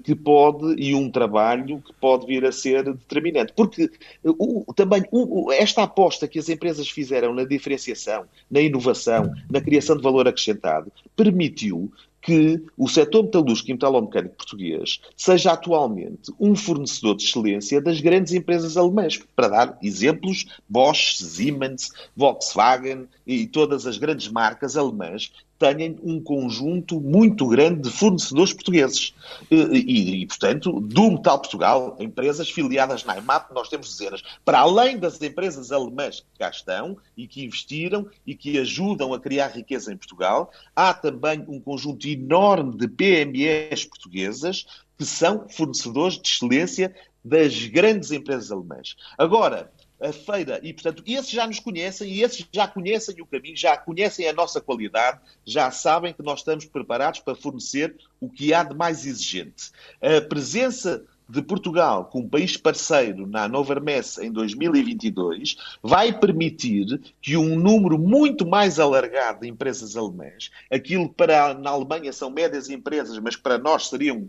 [0.04, 3.52] que pode e um trabalho que pode vir a ser determinante.
[3.52, 3.90] Porque
[4.24, 9.96] o, também o, esta aposta que as empresas fizeram na diferenciação, na inovação, na criação
[9.96, 17.16] de valor acrescentado, permitiu que o setor metalúrgico e metalomecânico português seja atualmente um fornecedor
[17.16, 19.18] de excelência das grandes empresas alemãs.
[19.34, 26.98] Para dar exemplos, Bosch, Siemens, Volkswagen e todas as grandes marcas alemãs têm um conjunto
[26.98, 29.14] muito grande de fornecedores portugueses.
[29.50, 34.22] E, e, e, portanto, do Metal Portugal, empresas filiadas na IMAP, nós temos dezenas.
[34.42, 39.20] Para além das empresas alemãs que cá estão e que investiram e que ajudam a
[39.20, 44.64] criar riqueza em Portugal, há também um conjunto enorme de PMEs portuguesas
[44.96, 48.96] que são fornecedores de excelência das grandes empresas alemãs.
[49.18, 49.70] Agora,
[50.00, 50.60] a feira.
[50.62, 54.32] E, portanto, esses já nos conhecem e esses já conhecem o caminho, já conhecem a
[54.32, 59.06] nossa qualidade, já sabem que nós estamos preparados para fornecer o que há de mais
[59.06, 59.70] exigente.
[60.00, 63.80] A presença de Portugal como país parceiro na Nova
[64.20, 71.54] em 2022 vai permitir que um número muito mais alargado de empresas alemãs, aquilo para
[71.54, 74.28] na Alemanha são médias empresas, mas para nós seriam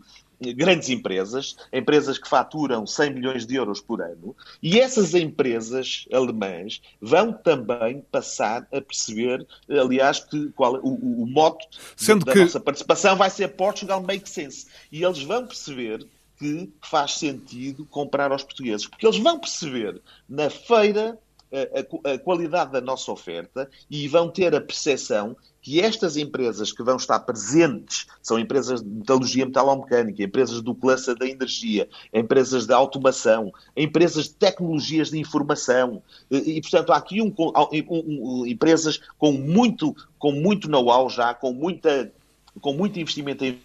[0.55, 6.81] grandes empresas, empresas que faturam 100 milhões de euros por ano, e essas empresas alemãs
[6.99, 12.39] vão também passar a perceber, aliás, que qual, o, o moto Sendo da que...
[12.39, 14.67] nossa participação vai ser Portugal Make Sense.
[14.91, 16.05] E eles vão perceber
[16.37, 21.19] que faz sentido comprar aos portugueses, porque eles vão perceber na feira
[21.51, 26.81] a, a, qualidade da nossa oferta e vão ter a percepção que estas empresas que
[26.81, 32.73] vão estar presentes são empresas de metalurgia metalomecânica, empresas do cluster da energia, empresas de
[32.73, 39.31] automação, empresas de tecnologias de informação e, portanto, há aqui um, um, um, empresas com
[39.31, 42.11] muito, com muito know-how já, com, muita,
[42.59, 43.59] com muito investimento em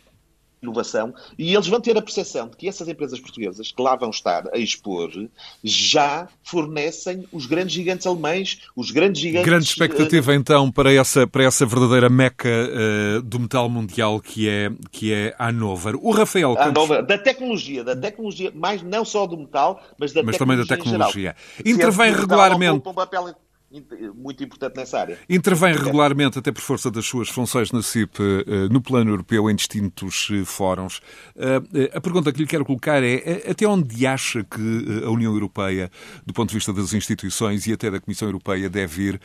[0.62, 4.10] inovação, e eles vão ter a percepção de que essas empresas portuguesas que lá vão
[4.10, 5.10] estar a expor
[5.62, 9.46] já fornecem os grandes gigantes alemães, os grandes gigantes...
[9.46, 10.34] Grande expectativa, uh...
[10.34, 15.34] então, para essa, para essa verdadeira meca uh, do metal mundial que é, que é
[15.38, 15.94] a Hannover.
[16.00, 20.36] O Rafael Hannover, da tecnologia, da tecnologia, mais não só do metal, mas da mas
[20.36, 21.36] tecnologia também da tecnologia.
[21.64, 22.88] Intervém regularmente...
[22.88, 23.34] Um papel
[24.14, 25.18] muito importante nessa área.
[25.28, 29.56] Intervém regularmente, até por força das suas funções na CIP, eh, no plano europeu, em
[29.56, 31.00] distintos eh, fóruns.
[31.36, 35.90] Eh, a pergunta que lhe quero colocar é até onde acha que a União Europeia,
[36.24, 39.20] do ponto de vista das instituições e até da Comissão Europeia, deve ir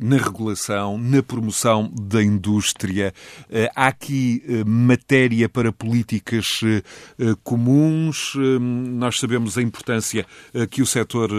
[0.00, 3.12] na regulação, na promoção da indústria?
[3.74, 6.60] Há aqui matéria para políticas
[7.42, 8.34] comuns?
[8.60, 10.26] Nós sabemos a importância
[10.70, 11.30] que o setor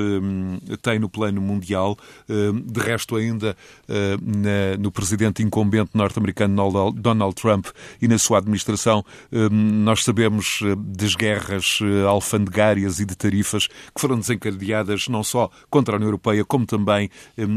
[0.82, 1.98] tem no plano mundial mundial.
[2.30, 3.56] Eh, de resto, ainda
[3.88, 7.68] eh, no presidente incumbente norte-americano Donald Trump
[8.02, 14.20] e na sua administração, eh, nós sabemos das guerras alfandegárias e de tarifas que foram
[14.20, 17.10] desencadeadas não só contra a União Europeia, como também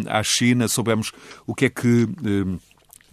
[0.07, 0.69] à China.
[0.69, 1.13] Soubemos
[1.47, 2.09] o que é que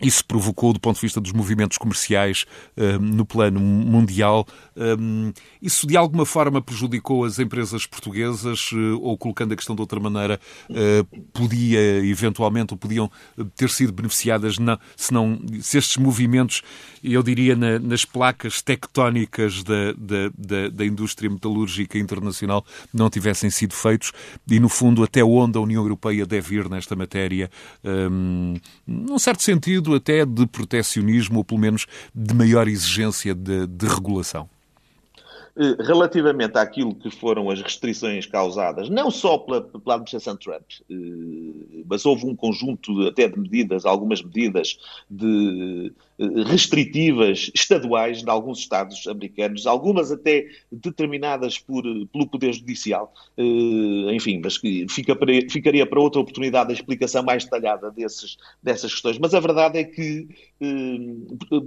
[0.01, 5.31] isso provocou, do ponto de vista dos movimentos comerciais uh, no plano mundial, um,
[5.61, 9.99] isso de alguma forma prejudicou as empresas portuguesas uh, ou, colocando a questão de outra
[9.99, 13.09] maneira, uh, podia eventualmente ou podiam
[13.55, 14.57] ter sido beneficiadas
[14.95, 16.61] se, não, se estes movimentos,
[17.13, 23.49] eu diria, na, nas placas tectónicas da, da, da, da indústria metalúrgica internacional não tivessem
[23.49, 24.11] sido feitos
[24.49, 27.49] e, no fundo, até onde a União Europeia deve ir nesta matéria,
[27.83, 33.87] um, num certo sentido, até de protecionismo ou pelo menos de maior exigência de, de
[33.87, 34.49] regulação?
[35.57, 41.83] eh, relativamente àquilo que foram as restrições causadas, não só pela, pela administração Trump, eh,
[41.87, 44.77] mas houve um conjunto até de medidas, algumas medidas
[45.09, 53.13] de restritivas estaduais de alguns estados americanos, algumas até determinadas por, pelo Poder Judicial,
[54.11, 59.19] enfim, mas fica para, ficaria para outra oportunidade a explicação mais detalhada desses, dessas questões.
[59.19, 60.27] Mas a verdade é que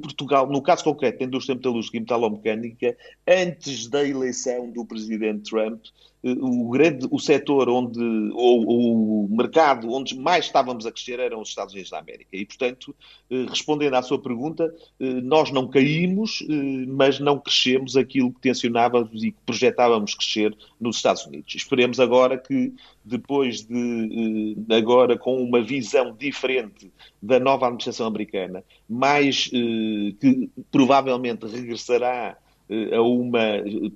[0.03, 2.97] Portugal, no caso concreto da indústria metalúrgica e metalomecânica,
[3.27, 7.99] antes da eleição do presidente Trump, eh, o grande o setor onde
[8.35, 12.37] ou, o mercado onde mais estávamos a crescer eram os Estados Unidos da América.
[12.37, 12.95] E portanto
[13.31, 16.45] eh, respondendo à sua pergunta eh, nós não caímos
[16.89, 21.55] mas não crescemos aquilo que tensionávamos e que projetávamos crescer nos Estados Unidos.
[21.55, 22.73] Esperemos agora que
[23.05, 26.93] depois de agora com uma visão diferente
[27.23, 32.37] da nova administração americana mais que provavelmente regressará
[32.71, 33.41] eh, a uma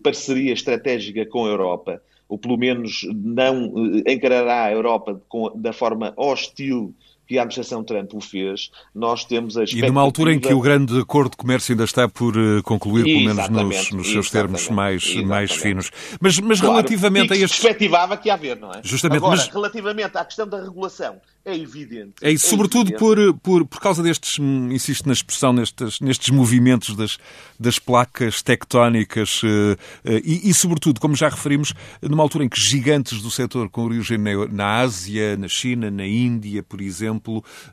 [0.03, 2.03] parceria estratégica com a Europa,
[2.35, 3.73] ou pelo menos não
[4.05, 6.93] eh, encarará a Europa com, da forma hostil
[7.27, 9.87] que a administração Trump o fez, nós temos a expectativa...
[9.87, 13.05] E numa altura em que o grande acordo de comércio ainda está por uh, concluir,
[13.05, 15.91] pelo menos nos, nos seus termos mais, mais finos.
[16.21, 17.61] Mas, mas claro, relativamente a este...
[17.61, 18.81] perspectivava que ia haver, não é?
[18.83, 19.49] Justamente, Agora, mas...
[19.49, 22.15] relativamente à questão da regulação, é evidente.
[22.23, 22.99] É isso, é sobretudo evidente.
[22.99, 27.19] Por, por, por causa destes, hum, insisto na expressão, nestes, nestes movimentos das,
[27.61, 32.59] das placas tectónicas uh, uh, e, e, sobretudo, como já referimos, numa altura em que
[32.61, 37.14] gigantes do setor com origem na, na Ásia, na China, na Índia, por exemplo,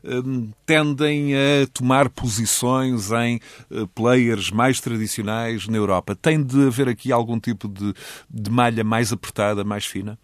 [0.04, 3.40] um, tendem a tomar posições em
[3.70, 6.14] uh, players mais tradicionais na Europa.
[6.14, 7.94] Tem de haver aqui algum tipo de,
[8.28, 10.18] de malha mais apertada, mais fina?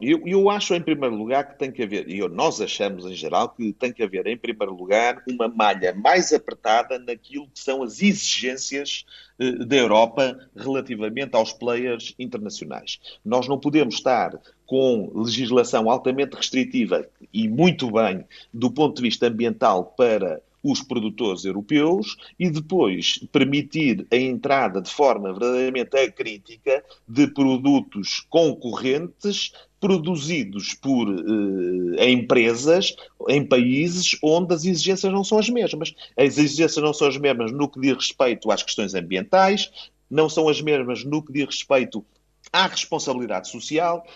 [0.00, 3.50] Eu, eu, acho, em primeiro lugar, que tem que haver, e nós achamos em geral
[3.50, 8.02] que tem que haver, em primeiro lugar, uma malha mais apertada naquilo que são as
[8.02, 9.06] exigências
[9.38, 12.98] eh, da Europa relativamente aos players internacionais.
[13.24, 14.36] Nós não podemos estar
[14.68, 21.46] com legislação altamente restritiva e muito bem do ponto de vista ambiental para os produtores
[21.46, 31.08] europeus e depois permitir a entrada de forma verdadeiramente acrítica de produtos concorrentes produzidos por
[31.08, 32.94] uh, empresas
[33.28, 35.94] em países onde as exigências não são as mesmas.
[36.14, 39.70] As exigências não são as mesmas no que diz respeito às questões ambientais,
[40.10, 42.04] não são as mesmas no que diz respeito
[42.52, 44.06] à responsabilidade social,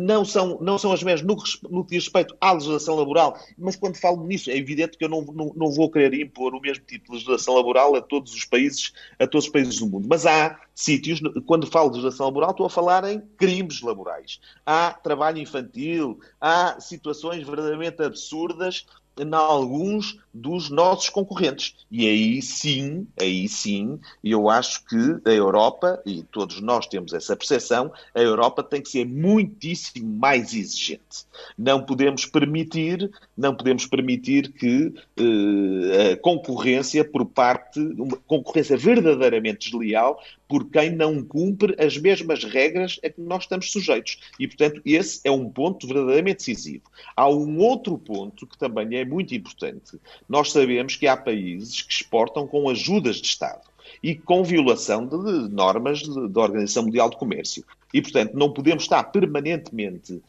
[0.00, 3.76] não são, não são as mesmas no, no que diz respeito à legislação laboral, mas
[3.76, 6.84] quando falo nisso, é evidente que eu não, não, não, vou querer impor o mesmo
[6.84, 10.06] tipo de legislação laboral a todos os países, a todos os países do mundo.
[10.08, 14.40] Mas há sítios, quando falo de legislação laboral, estou a falar em crimes laborais.
[14.64, 18.86] Há trabalho infantil, há situações verdadeiramente absurdas
[19.18, 21.76] em alguns dos nossos concorrentes.
[21.90, 27.36] E aí sim, aí sim, eu acho que a Europa, e todos nós temos essa
[27.36, 31.24] percepção, a Europa tem que ser muitíssimo mais exigente.
[31.56, 39.70] Não podemos permitir, não podemos permitir que uh, a concorrência por parte, uma concorrência verdadeiramente
[39.70, 44.18] desleal, por quem não cumpre as mesmas regras a que nós estamos sujeitos.
[44.38, 46.84] E, portanto, esse é um ponto verdadeiramente decisivo.
[47.16, 49.98] Há um outro ponto que também é muito importante.
[50.28, 53.62] Nós sabemos que há países que exportam com ajudas de Estado
[54.02, 57.64] e com violação de normas da Organização Mundial de Comércio.
[57.92, 60.20] E, portanto, não podemos estar permanentemente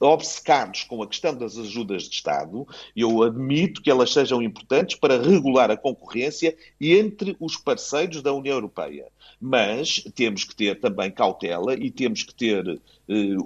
[0.00, 2.66] obcecados com a questão das ajudas de Estado.
[2.94, 8.56] Eu admito que elas sejam importantes para regular a concorrência entre os parceiros da União
[8.56, 9.06] Europeia
[9.40, 12.80] mas temos que ter também cautela e temos que ter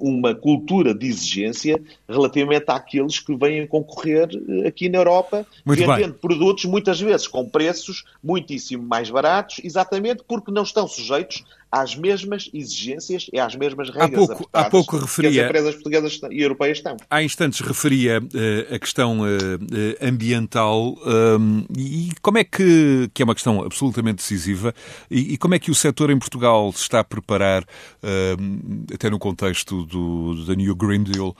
[0.00, 6.12] uma cultura de exigência relativamente àqueles que vêm concorrer eh, aqui na Europa, Muito vendendo
[6.12, 6.20] bem.
[6.20, 12.50] produtos muitas vezes com preços muitíssimo mais baratos, exatamente porque não estão sujeitos às mesmas
[12.52, 16.42] exigências e às mesmas regras há pouco, há pouco referia, que as empresas portuguesas e
[16.42, 16.96] europeias estão.
[17.08, 23.24] Há instantes referia uh, a questão uh, ambiental um, e como é que, que é
[23.24, 24.74] uma questão absolutamente decisiva,
[25.10, 29.08] e, e como é que o setor em Portugal se está a preparar, uh, até
[29.08, 29.51] no contexto
[29.86, 31.36] do, da New Green Deal,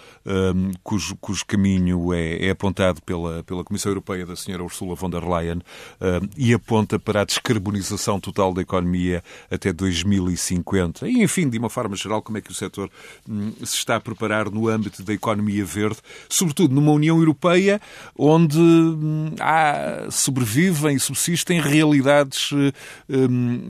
[0.82, 5.24] cujo, cujo caminho é, é, apontado pela, pela Comissão Europeia da senhora Ursula von der
[5.24, 5.62] Leyen
[6.36, 11.08] e aponta para a descarbonização total da economia até 2000 2050.
[11.08, 12.90] E, enfim, de uma forma geral, como é que o setor
[13.28, 15.98] hum, se está a preparar no âmbito da economia verde,
[16.28, 17.80] sobretudo numa União Europeia
[18.16, 18.58] onde
[19.40, 22.50] há, sobrevivem subsistem realidades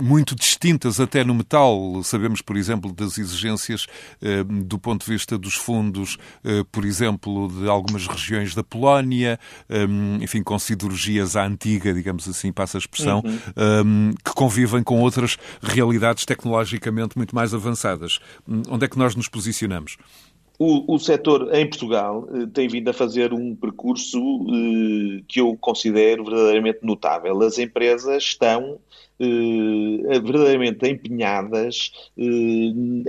[0.01, 2.03] muito distintas até no metal.
[2.05, 3.87] Sabemos, por exemplo, das exigências
[4.45, 6.17] do ponto de vista dos fundos,
[6.71, 9.39] por exemplo, de algumas regiões da Polónia,
[10.21, 14.13] enfim, com siderurgias à antiga, digamos assim, passa a expressão, uhum.
[14.25, 18.19] que convivem com outras realidades tecnologicamente muito mais avançadas.
[18.69, 19.97] Onde é que nós nos posicionamos?
[20.59, 25.57] O, o setor em Portugal eh, tem vindo a fazer um percurso eh, que eu
[25.57, 27.41] considero verdadeiramente notável.
[27.43, 28.79] As empresas estão
[29.19, 33.03] eh, verdadeiramente empenhadas em,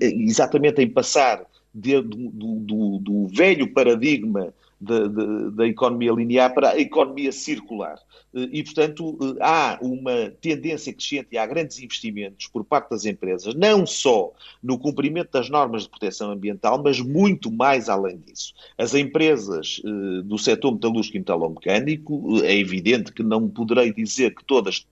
[0.00, 4.52] exatamente em passar de, do, do, do velho paradigma
[4.82, 7.96] da, da, da, economia linear para a economia circular.
[8.34, 13.04] Eh, e, portanto, eh, há uma tendência crescente e há grandes investimentos por parte das
[13.04, 18.54] empresas, não só no cumprimento das normas de proteção ambiental, mas muito mais além disso.
[18.76, 24.44] As empresas eh, do setor metalúrgico e metalomecânico, é evidente que não poderei dizer que
[24.44, 24.84] todas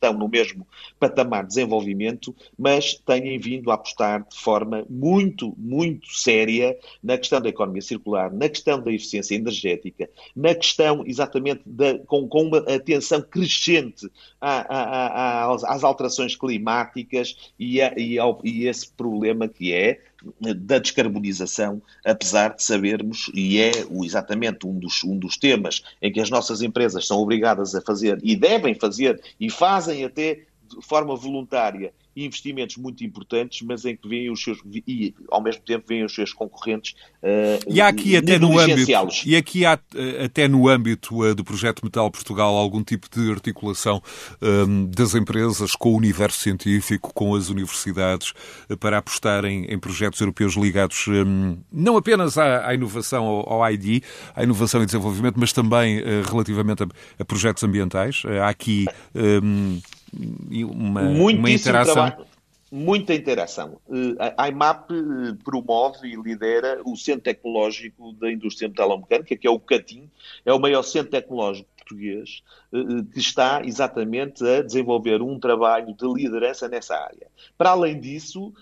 [0.00, 0.66] estão no mesmo
[0.98, 7.40] patamar de desenvolvimento, mas têm vindo a apostar de forma muito, muito séria na questão
[7.40, 12.58] da economia circular, na questão da eficiência energética, na questão exatamente da, com, com uma
[12.58, 20.00] atenção crescente à, à, às alterações climáticas e, e, ao, e esse problema que é
[20.40, 26.20] da descarbonização, apesar de sabermos, e é exatamente um dos, um dos temas em que
[26.20, 31.16] as nossas empresas são obrigadas a fazer e devem fazer e fazem até de forma
[31.16, 31.92] voluntária
[32.24, 36.14] investimentos muito importantes, mas em que vêm os seus e ao mesmo tempo vêm os
[36.14, 38.90] seus concorrentes uh, e há aqui até no âmbito
[39.26, 43.30] e aqui há eh, até no âmbito uh, do projeto Metal Portugal algum tipo de
[43.30, 44.02] articulação
[44.40, 48.32] um, das empresas com o universo científico, com as universidades
[48.68, 53.70] uh, para apostarem em projetos europeus ligados um, não apenas à, à inovação ao, ao,
[53.72, 54.02] ID,
[54.34, 56.86] à inovação e desenvolvimento, mas também relativamente a,
[57.18, 58.22] a, projetos ambientais.
[58.42, 59.80] há aqui um,
[60.12, 61.94] uma, uma interação.
[61.94, 62.26] Trabalho,
[62.70, 63.80] muita interação.
[63.90, 69.50] Eh, a IMAP eh, promove e lidera o Centro Tecnológico da Indústria Metalomecânica, que é
[69.50, 70.08] o CATIM,
[70.44, 72.42] é o maior centro tecnológico português
[72.72, 72.78] eh,
[73.12, 77.26] que está exatamente a desenvolver um trabalho de liderança nessa área.
[77.58, 78.52] Para além disso,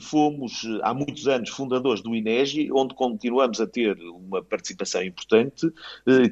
[0.00, 5.70] fomos há muitos anos fundadores do INEGI, onde continuamos a ter uma participação importante,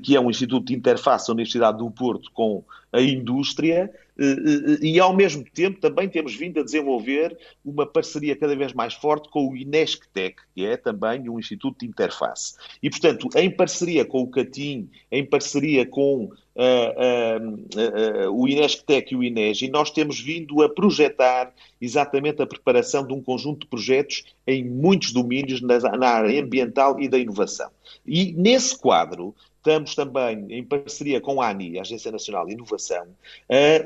[0.02, 3.92] que é um instituto de interface da Universidade do Porto com a indústria,
[4.82, 9.30] e ao mesmo tempo também temos vindo a desenvolver uma parceria cada vez mais forte
[9.30, 12.54] com o INESCTEC, que é também um instituto de interface.
[12.82, 19.12] E, portanto, em parceria com o CATIM, em parceria com uh, uh, uh, o INESCTEC
[19.12, 23.66] e o INEGI, nós temos vindo a projetar exatamente a preparação de um conjunto de
[23.68, 27.70] projetos em muitos domínios na, na área ambiental e da inovação.
[28.04, 29.34] E nesse quadro,
[29.68, 33.06] Estamos também, em parceria com a ANI, a Agência Nacional de Inovação,
[33.50, 33.84] a eh,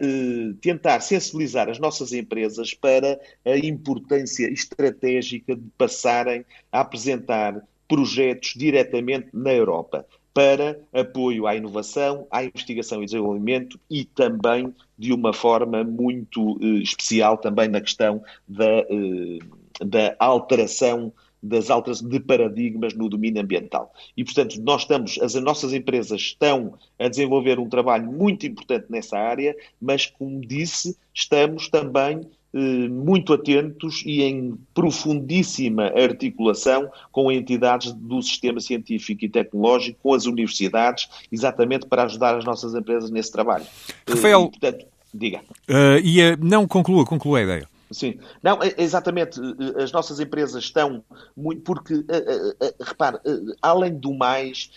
[0.61, 9.31] tentar sensibilizar as nossas empresas para a importância estratégica de passarem a apresentar projetos diretamente
[9.33, 15.83] na Europa para apoio à inovação, à investigação e desenvolvimento e também de uma forma
[15.83, 19.39] muito eh, especial também na questão da, eh,
[19.85, 21.13] da alteração
[21.43, 23.93] das alterações de paradigmas no domínio ambiental.
[24.17, 29.19] E, portanto, nós estamos, as nossas empresas estão a desenvolver um trabalho muito importante nessa
[29.19, 37.93] área, mas, como disse, estamos também eh, muito atentos e em profundíssima articulação com entidades
[37.93, 43.33] do sistema científico e tecnológico, com as universidades, exatamente para ajudar as nossas empresas nesse
[43.33, 43.65] trabalho.
[44.07, 45.41] Rafael, e, portanto, diga.
[45.69, 47.72] Uh, e, uh, não, conclua, conclua a ideia.
[47.93, 48.19] Sim.
[48.43, 49.39] Não, é, exatamente.
[49.83, 51.05] As nossas empresas estão
[51.37, 51.63] muito.
[51.63, 53.19] Porque, eh, eh, eh, repare,
[53.61, 54.71] além do mais,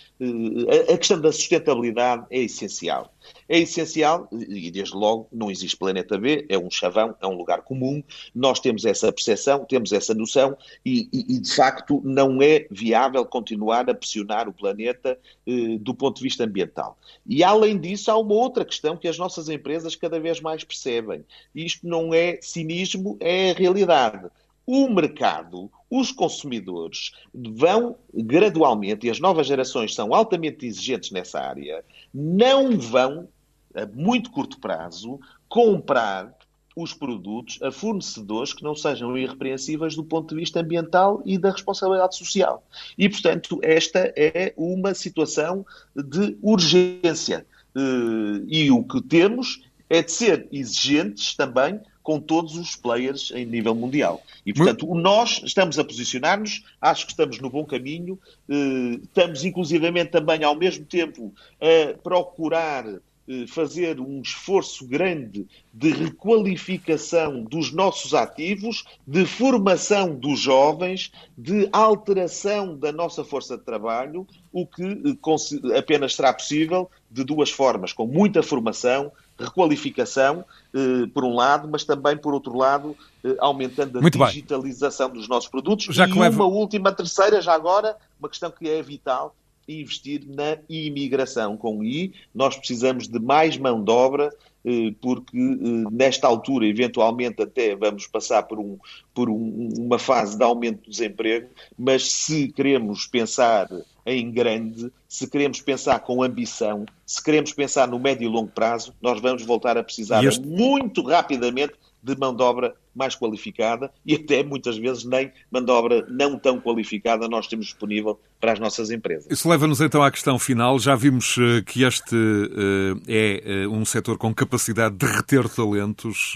[0.93, 3.13] a questão da sustentabilidade é essencial
[3.47, 7.61] é essencial e, desde logo, não existe planeta B, é um chavão, é um lugar
[7.61, 8.03] comum.
[8.34, 13.26] Nós temos essa percepção, temos essa noção e, e, e de facto, não é viável
[13.26, 16.97] continuar a pressionar o planeta eh, do ponto de vista ambiental.
[17.26, 21.24] E, além disso, há uma outra questão que as nossas empresas cada vez mais percebem.
[21.53, 24.30] Isto não é cinismo, é realidade
[24.66, 31.86] o mercado, os consumidores vão gradualmente, e as novas gerações são altamente exigentes nessa área,
[32.14, 33.30] não vão,
[33.74, 36.36] a muito curto prazo, comprar
[36.76, 41.52] os produtos a fornecedores que não sejam irrepreensíveis do ponto de vista ambiental e da
[41.52, 42.62] responsabilidade social.
[42.98, 45.66] E, portanto, esta é uma situação
[45.96, 47.46] de urgência.
[47.74, 53.47] Eh, e o que temos é de ser exigentes também com todos os players em
[53.47, 54.22] nível mundial.
[54.45, 60.12] E, portanto, nós estamos a posicionar-nos, acho que estamos no bom caminho, eh, estamos inclusivamente
[60.12, 62.86] também, ao mesmo tempo, a procurar
[63.28, 71.68] eh, fazer um esforço grande de requalificação dos nossos ativos, de formação dos jovens, de
[71.72, 77.91] alteração da nossa força de trabalho, o que eh, apenas será possível de duas formas:
[77.91, 82.96] com muita formação, requalificação, eh, por um lado, mas também, por outro lado,
[83.40, 85.20] aumentando a Muito digitalização bem.
[85.20, 85.94] dos nossos produtos.
[85.96, 89.36] Já e uma última, terceira, já agora, uma questão que é vital,
[89.68, 91.58] investir na imigração.
[91.58, 94.32] Com I, nós precisamos de mais mão de obra,
[94.64, 98.78] eh, porque eh, nesta altura, eventualmente, até vamos passar por, um,
[99.14, 103.68] por um, uma fase de aumento do desemprego, mas se queremos pensar
[104.06, 108.93] em grande, se queremos pensar com ambição, se queremos pensar no médio e longo prazo,
[109.01, 110.45] nós vamos voltar a precisar este...
[110.45, 115.72] muito rapidamente de mão de obra mais qualificada e até muitas vezes nem mão de
[115.72, 119.26] obra não tão qualificada nós temos disponível para as nossas empresas.
[119.30, 120.78] Isso leva-nos então à questão final.
[120.78, 126.34] Já vimos eh, que este eh, é eh, um setor com capacidade de reter talentos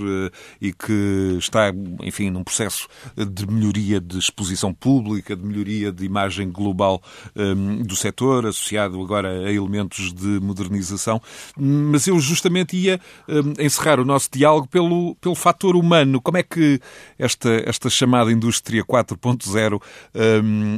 [0.62, 1.72] e que está,
[2.02, 7.02] enfim, num processo de melhoria de exposição pública, de melhoria de imagem global
[7.86, 11.22] do setor, associado agora a elementos de modernização.
[11.58, 13.00] Mas eu justamente ia
[13.60, 16.22] encerrar o nosso diálogo pelo, pelo fator humano.
[16.22, 16.80] Como é que
[17.18, 19.82] esta, esta chamada indústria 4.0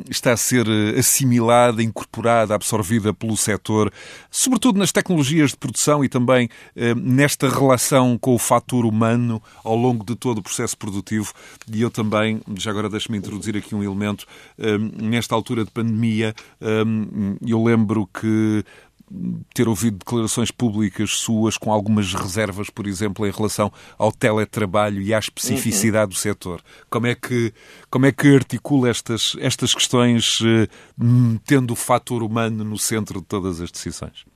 [0.09, 0.65] está a ser
[1.11, 3.91] assimilada, incorporada, absorvida pelo setor,
[4.29, 9.75] sobretudo nas tecnologias de produção e também eh, nesta relação com o fator humano ao
[9.75, 11.33] longo de todo o processo produtivo.
[11.71, 14.25] E eu também, já agora deixe-me introduzir aqui um elemento,
[14.57, 16.83] eh, nesta altura de pandemia, eh,
[17.45, 18.63] eu lembro que
[19.53, 25.13] ter ouvido declarações públicas suas com algumas reservas, por exemplo, em relação ao teletrabalho e
[25.13, 26.09] à especificidade uhum.
[26.09, 26.61] do setor.
[26.89, 27.53] Como é que,
[27.89, 30.67] como é que articula estas, estas questões, eh,
[31.45, 34.30] tendo o fator humano no centro de todas as decisões?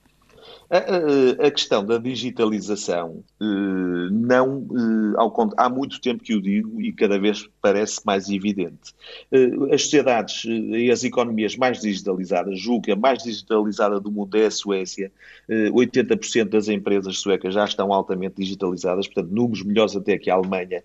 [0.68, 6.82] A, a, questão da digitalização, eh, não, eh, ao, há muito tempo que o digo
[6.82, 8.92] e cada vez parece mais evidente.
[9.30, 14.46] Eh, as sociedades e as economias mais digitalizadas, julgo a mais digitalizada do mundo é
[14.46, 15.12] a Suécia,
[15.48, 20.82] 80% das empresas suecas já estão altamente digitalizadas, portanto, números melhores até que a Alemanha.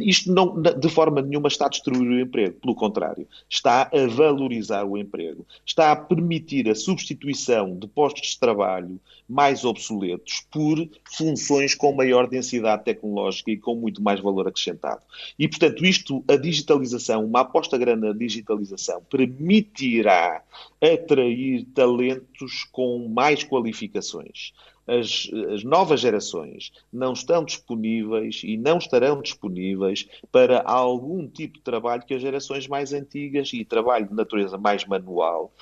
[0.00, 4.84] Isto não, de forma nenhuma está a destruir o emprego, pelo contrário, está a valorizar
[4.84, 11.92] o emprego, está a permitir a substituição de postos trabalho mais obsoletos por funções com
[11.94, 15.00] maior densidade tecnológica e com muito mais valor acrescentado.
[15.38, 20.42] E, portanto, isto, a digitalização, uma aposta grande na digitalização, permitirá
[20.82, 24.52] atrair talentos com mais qualificações
[24.98, 31.64] as, as, novas gerações não estão disponíveis e não estarão disponíveis para algum tipo de
[31.64, 35.52] trabalho que as gerações mais antigas e trabalho de natureza mais manual,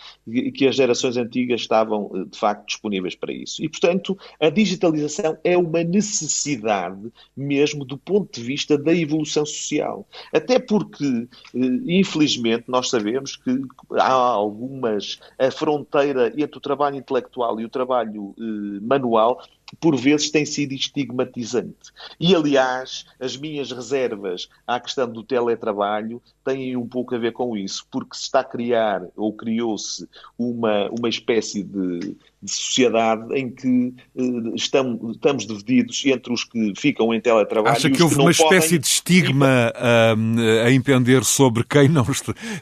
[0.54, 3.62] que as gerações antigas estavam de facto disponíveis para isso.
[3.62, 10.06] E, portanto, a digitalização é uma necessidade mesmo do ponto de vista da evolução social.
[10.32, 13.62] Até porque, eh, infelizmente, nós sabemos que
[13.92, 15.18] há algumas.
[15.38, 20.44] a fronteira entre o trabalho intelectual e o trabalho eh, manual manual por vezes tem
[20.44, 21.90] sido estigmatizante.
[22.18, 27.56] E, aliás, as minhas reservas à questão do teletrabalho têm um pouco a ver com
[27.56, 30.08] isso, porque se está a criar, ou criou-se,
[30.38, 36.72] uma, uma espécie de, de sociedade em que uh, estamos, estamos divididos entre os que
[36.76, 38.80] ficam em teletrabalho Acha que houve que uma espécie podem...
[38.80, 42.04] de estigma uh, a impender sobre quem não,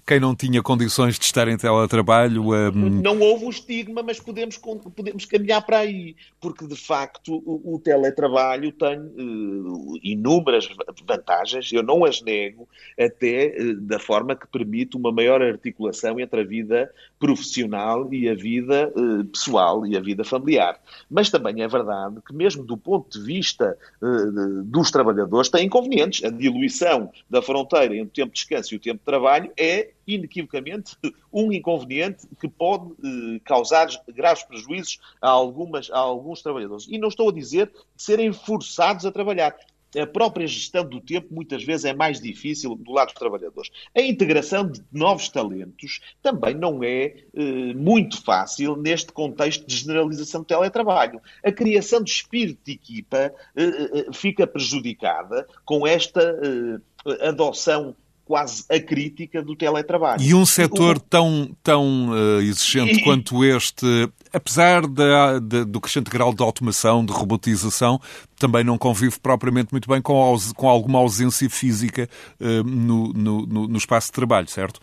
[0.06, 2.48] quem não tinha condições de estar em teletrabalho?
[2.48, 2.72] Uh...
[2.72, 6.97] Não houve o estigma, mas podemos, podemos caminhar para aí, porque de facto
[7.28, 10.68] o, o teletrabalho tem uh, inúmeras
[11.06, 12.68] vantagens, eu não as nego,
[12.98, 18.92] até da forma que permite uma maior articulação entre a vida profissional e a vida
[19.32, 20.80] pessoal pessoal e a vida familiar.
[21.10, 26.24] Mas também é verdade que, mesmo do ponto de vista uh, dos trabalhadores, tem inconvenientes.
[26.24, 29.90] A diluição da fronteira entre o tempo de descanso e o tempo de trabalho é,
[30.08, 30.96] inequivocamente,
[31.32, 36.86] um inconveniente que pode uh, causar graves prejuízos a, algumas, a alguns trabalhadores.
[36.88, 39.54] E não estou a dizer de serem forçados a trabalhar
[39.96, 43.70] a própria gestão do tempo muitas vezes é mais difícil do lado dos trabalhadores.
[43.96, 50.42] A integração de novos talentos também não é eh, muito fácil neste contexto de generalização
[50.42, 51.22] do teletrabalho.
[51.42, 57.96] A criação de espírito de equipa eh, eh, fica prejudicada com esta eh, adoção
[58.28, 60.22] quase a crítica do teletrabalho.
[60.22, 63.02] E um setor tão, tão uh, exigente e...
[63.02, 63.86] quanto este,
[64.30, 67.98] apesar da, do crescente grau de automação, de robotização,
[68.38, 72.06] também não convive propriamente muito bem com, com alguma ausência física
[72.38, 74.78] uh, no, no, no espaço de trabalho, certo?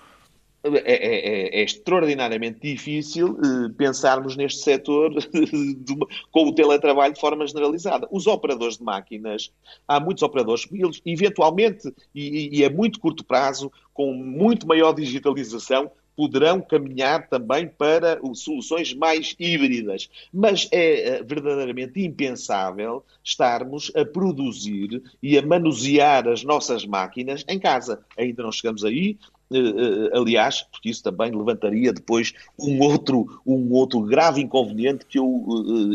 [0.73, 5.13] É, é, é, extraordinariamente difícil eh, pensarmos neste setor
[6.31, 8.07] com o teletrabalho de forma generalizada.
[8.11, 9.51] Os operadores de máquinas,
[9.87, 15.91] há muitos operadores, eles eventualmente, e, e a muito curto prazo, com muito maior digitalização,
[16.15, 20.09] poderão caminhar também para soluções mais híbridas.
[20.33, 27.59] Mas é eh, verdadeiramente impensável estarmos a produzir e a manusear as nossas máquinas em
[27.59, 28.03] casa.
[28.17, 29.17] Ainda não chegamos aí,
[30.13, 35.45] aliás, porque isso também levantaria depois um outro, um outro grave inconveniente que eu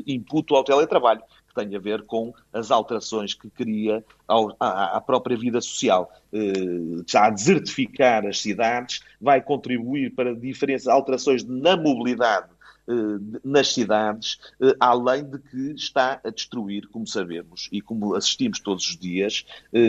[0.06, 5.00] imputo ao teletrabalho que tem a ver com as alterações que cria ao, à, à,
[5.00, 6.10] própria vida social.
[6.32, 12.59] Eh, já a desertificar as cidades, vai contribuir para diferentes alterações na mobilidade eh,
[13.44, 18.88] nas cidades, eh, além de que está a destruir, como sabemos e como assistimos todos
[18.88, 19.44] os dias,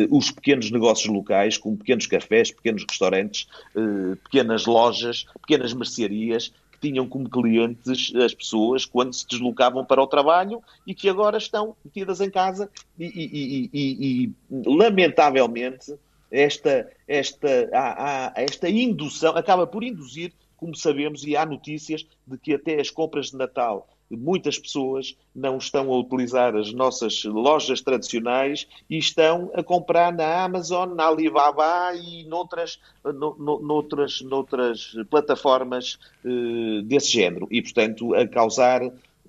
[0.10, 3.48] os pequenos negócios locais, como pequenos cafés, pequenos restaurantes,
[4.24, 10.62] pequenas lojas, pequenas mercearias, tinham como clientes as pessoas quando se deslocavam para o trabalho
[10.86, 15.94] e que agora estão metidas em casa e, e, e, e lamentavelmente
[16.32, 17.70] esta, esta,
[18.36, 23.32] esta indução acaba por induzir, como sabemos, e há notícias de que até as compras
[23.32, 29.64] de Natal muitas pessoas não estão a utilizar as nossas lojas tradicionais e estão a
[29.64, 37.48] comprar na Amazon, na Alibaba e noutras, no, no, noutras, noutras plataformas uh, desse género.
[37.50, 38.82] E, portanto, a causar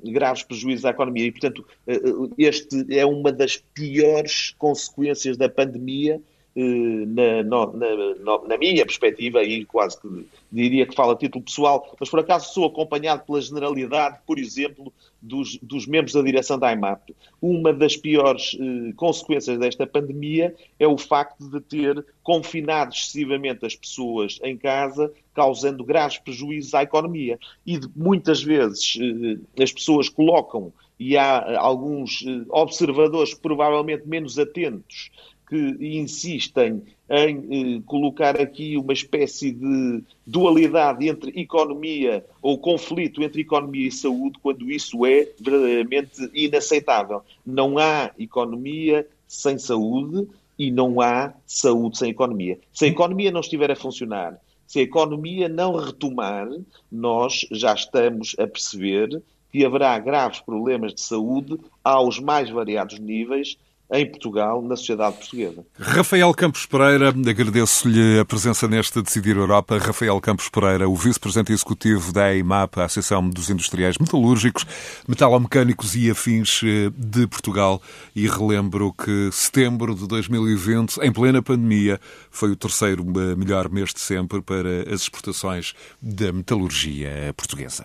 [0.05, 1.27] graves prejuízos à economia.
[1.27, 8.59] E, portanto, uh, este é uma das piores consequências da pandemia eh, na, na, na,
[8.59, 12.67] minha perspectiva, e quase que diria que falo a título pessoal, mas por acaso sou
[12.67, 17.15] acompanhado pela generalidade, por exemplo, dos, dos membros da direção da IMAP.
[17.41, 23.77] Uma das piores eh, consequências desta pandemia é o facto de ter confinado excessivamente as
[23.77, 27.39] pessoas em casa, causando graves prejuízos à economia.
[27.65, 34.39] E de, muitas vezes eh, as pessoas colocam, e há alguns eh, observadores provavelmente menos
[34.39, 35.11] atentos,
[35.53, 43.43] que insistem em eh, colocar aqui uma espécie de dualidade entre economia ou conflito entre
[43.43, 47.21] economia e saúde, quando isso é verdadeiramente inaceitável.
[47.45, 50.27] Não há economia sem saúde
[50.59, 52.59] e não há saúde sem economia.
[52.73, 56.49] Se a economia não estiver a funcionar, se a economia não retomar,
[56.91, 63.59] nós já estamos a perceber que haverá graves problemas de saúde aos mais variados níveis
[63.91, 65.65] em Portugal, na sociedade portuguesa.
[65.79, 69.79] Rafael Campos Pereira, agradeço-lhe a presença neste Decidir Europa.
[69.79, 74.65] Rafael Campos Pereira, o vice-presidente executivo da EIMAP, a Associação dos Industriais Metalúrgicos,
[75.07, 77.83] Metalomecânicos e Afins eh, de Portugal.
[78.17, 83.93] E relembro que setembro de 2020, em plena pandemia, foi o terceiro eh, melhor mês
[83.93, 87.85] de sempre para as exportações da metalurgia portuguesa.